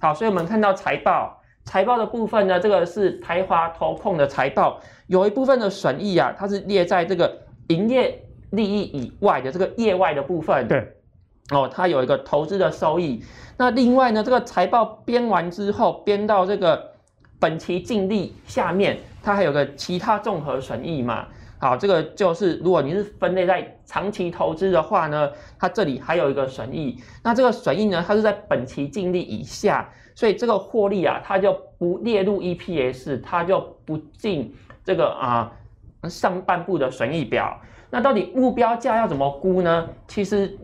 [0.00, 1.40] 好，所以我们看到财报。
[1.66, 7.36] 财报的部分呢，这个是台华投控的财报，有一部分的损益啊，它是列在这个
[7.68, 10.66] 营业利益以外的这个业外的部分。
[10.66, 10.96] 对，
[11.50, 13.22] 哦，它有一个投资的收益。
[13.56, 16.90] 那另外呢，这个财报编完之后，编到这个
[17.38, 21.26] 本期净利下面，它还有个其他综合损益嘛。
[21.58, 26.98] 好，这个就是如果你是分类在长期投资的话呢，它这里还有一个损益。
[27.22, 29.90] 那这个损益呢，它是在本期净利以下。
[30.16, 34.54] 所以这个获利啊，它就不列入 EPS，它就不进
[34.84, 35.50] 这个啊
[36.08, 37.58] 上半部的损益表。
[37.90, 39.88] 那到底目标价要怎么估呢？
[40.08, 40.58] 其实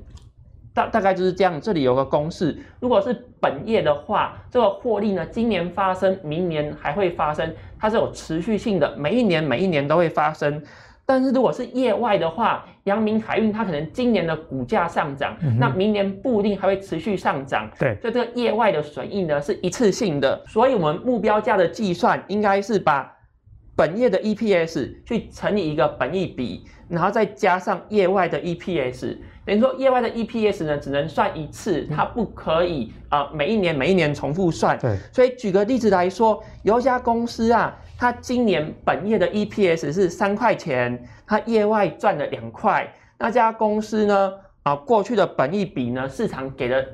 [0.75, 1.61] 大大概就是这样。
[1.61, 10.63] 这里有个公式，如果是本业的话，这个获利呢，今年发生，明年还会发生，它是有持续性的，每一年每一年都会发生。
[11.07, 17.69] 但是如果是业外的话，阳明海运它可能今年的股价上涨，嗯、那明年不一定还会持续上涨。
[17.79, 23.13] 对，所以这个业外的损益呢是一次性的，所以我们目标价的计算应该是把
[23.81, 29.17] 本业的 EPS 去乘以一个本益比，然后再加上业外的 EPS。
[29.43, 34.79] 等于说业外的 EPS 呢只能算一次，它不可以啊、呃、每一年每一年重复算。
[34.79, 37.75] 对，所以举个例子来说，有一家公司啊。
[37.99, 42.87] 它今年本业的 EPS 是三块钱，它业外赚了两块。
[43.19, 44.33] 那家公司呢？
[44.63, 46.87] 啊，过去的本益比呢，市场给的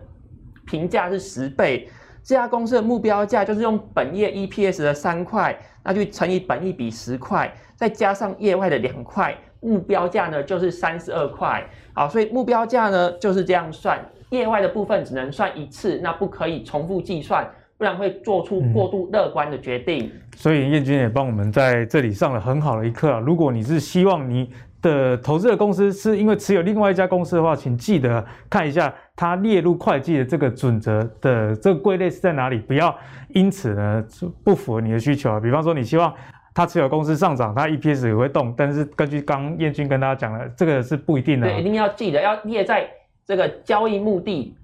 [0.64, 1.88] 评价是十倍。
[2.26, 11.64] 这家公司的目标价就是用本业 EPS 的三块，那就乘以本益比十块，再加上业外的两块，目标价呢就是三十二块。
[11.92, 17.48] 好，所以目标价呢就是这样算，业外的部分只能算一次，那不可以重复计算。
[17.78, 20.06] 不然会做出过度乐观的决定。
[20.06, 23.18] 嗯、所以彦君也帮我们在这里上了很好的一课啊！
[23.18, 24.50] 如果你是希望你
[24.86, 32.96] 的投资的公司是因为持有另外一家公司的话，请记得看一下它列入会计的这个准则的这个归类是在哪里，不要
[33.34, 34.04] 因此呢
[34.44, 35.40] 不符合你的需求啊。
[35.40, 36.14] 比方说你希望
[36.54, 41.48] 它持有公司上涨，它 EPS 也会动，但是根据刚燕君跟大家讲的，这个是不一定的。
[41.48, 42.88] 对，一定要记得要列在
[43.24, 44.54] 这个交易目的。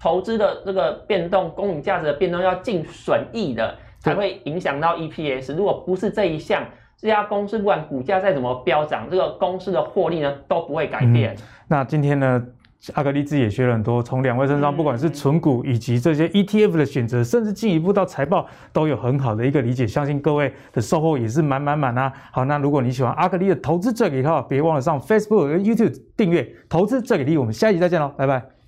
[0.00, 5.54] 投资的这个变动，公允价值的变动要进损益的，才会影响到 EPS。
[5.54, 6.66] 如果不是这一项，
[7.02, 11.34] 这家公司不管股价再怎么飙涨，这个公司的获利呢都不会改变。
[11.34, 11.38] 嗯、
[11.68, 12.42] 那今天呢？
[12.94, 19.86] 阿格力自己也学了很多，从两位身上，不管是存股以及这些 ETF 的选择，甚至进一步到财报，都有很好的一个理解。
[19.86, 22.12] 相信各位的收获也是满满满啊！
[22.32, 27.38] 好，那如果你喜欢阿格力的投资最给力的话，别忘了上 Facebook 跟 YouTube 订阅投资最给力。
[27.38, 28.61] 我们下一集再见喽，拜拜。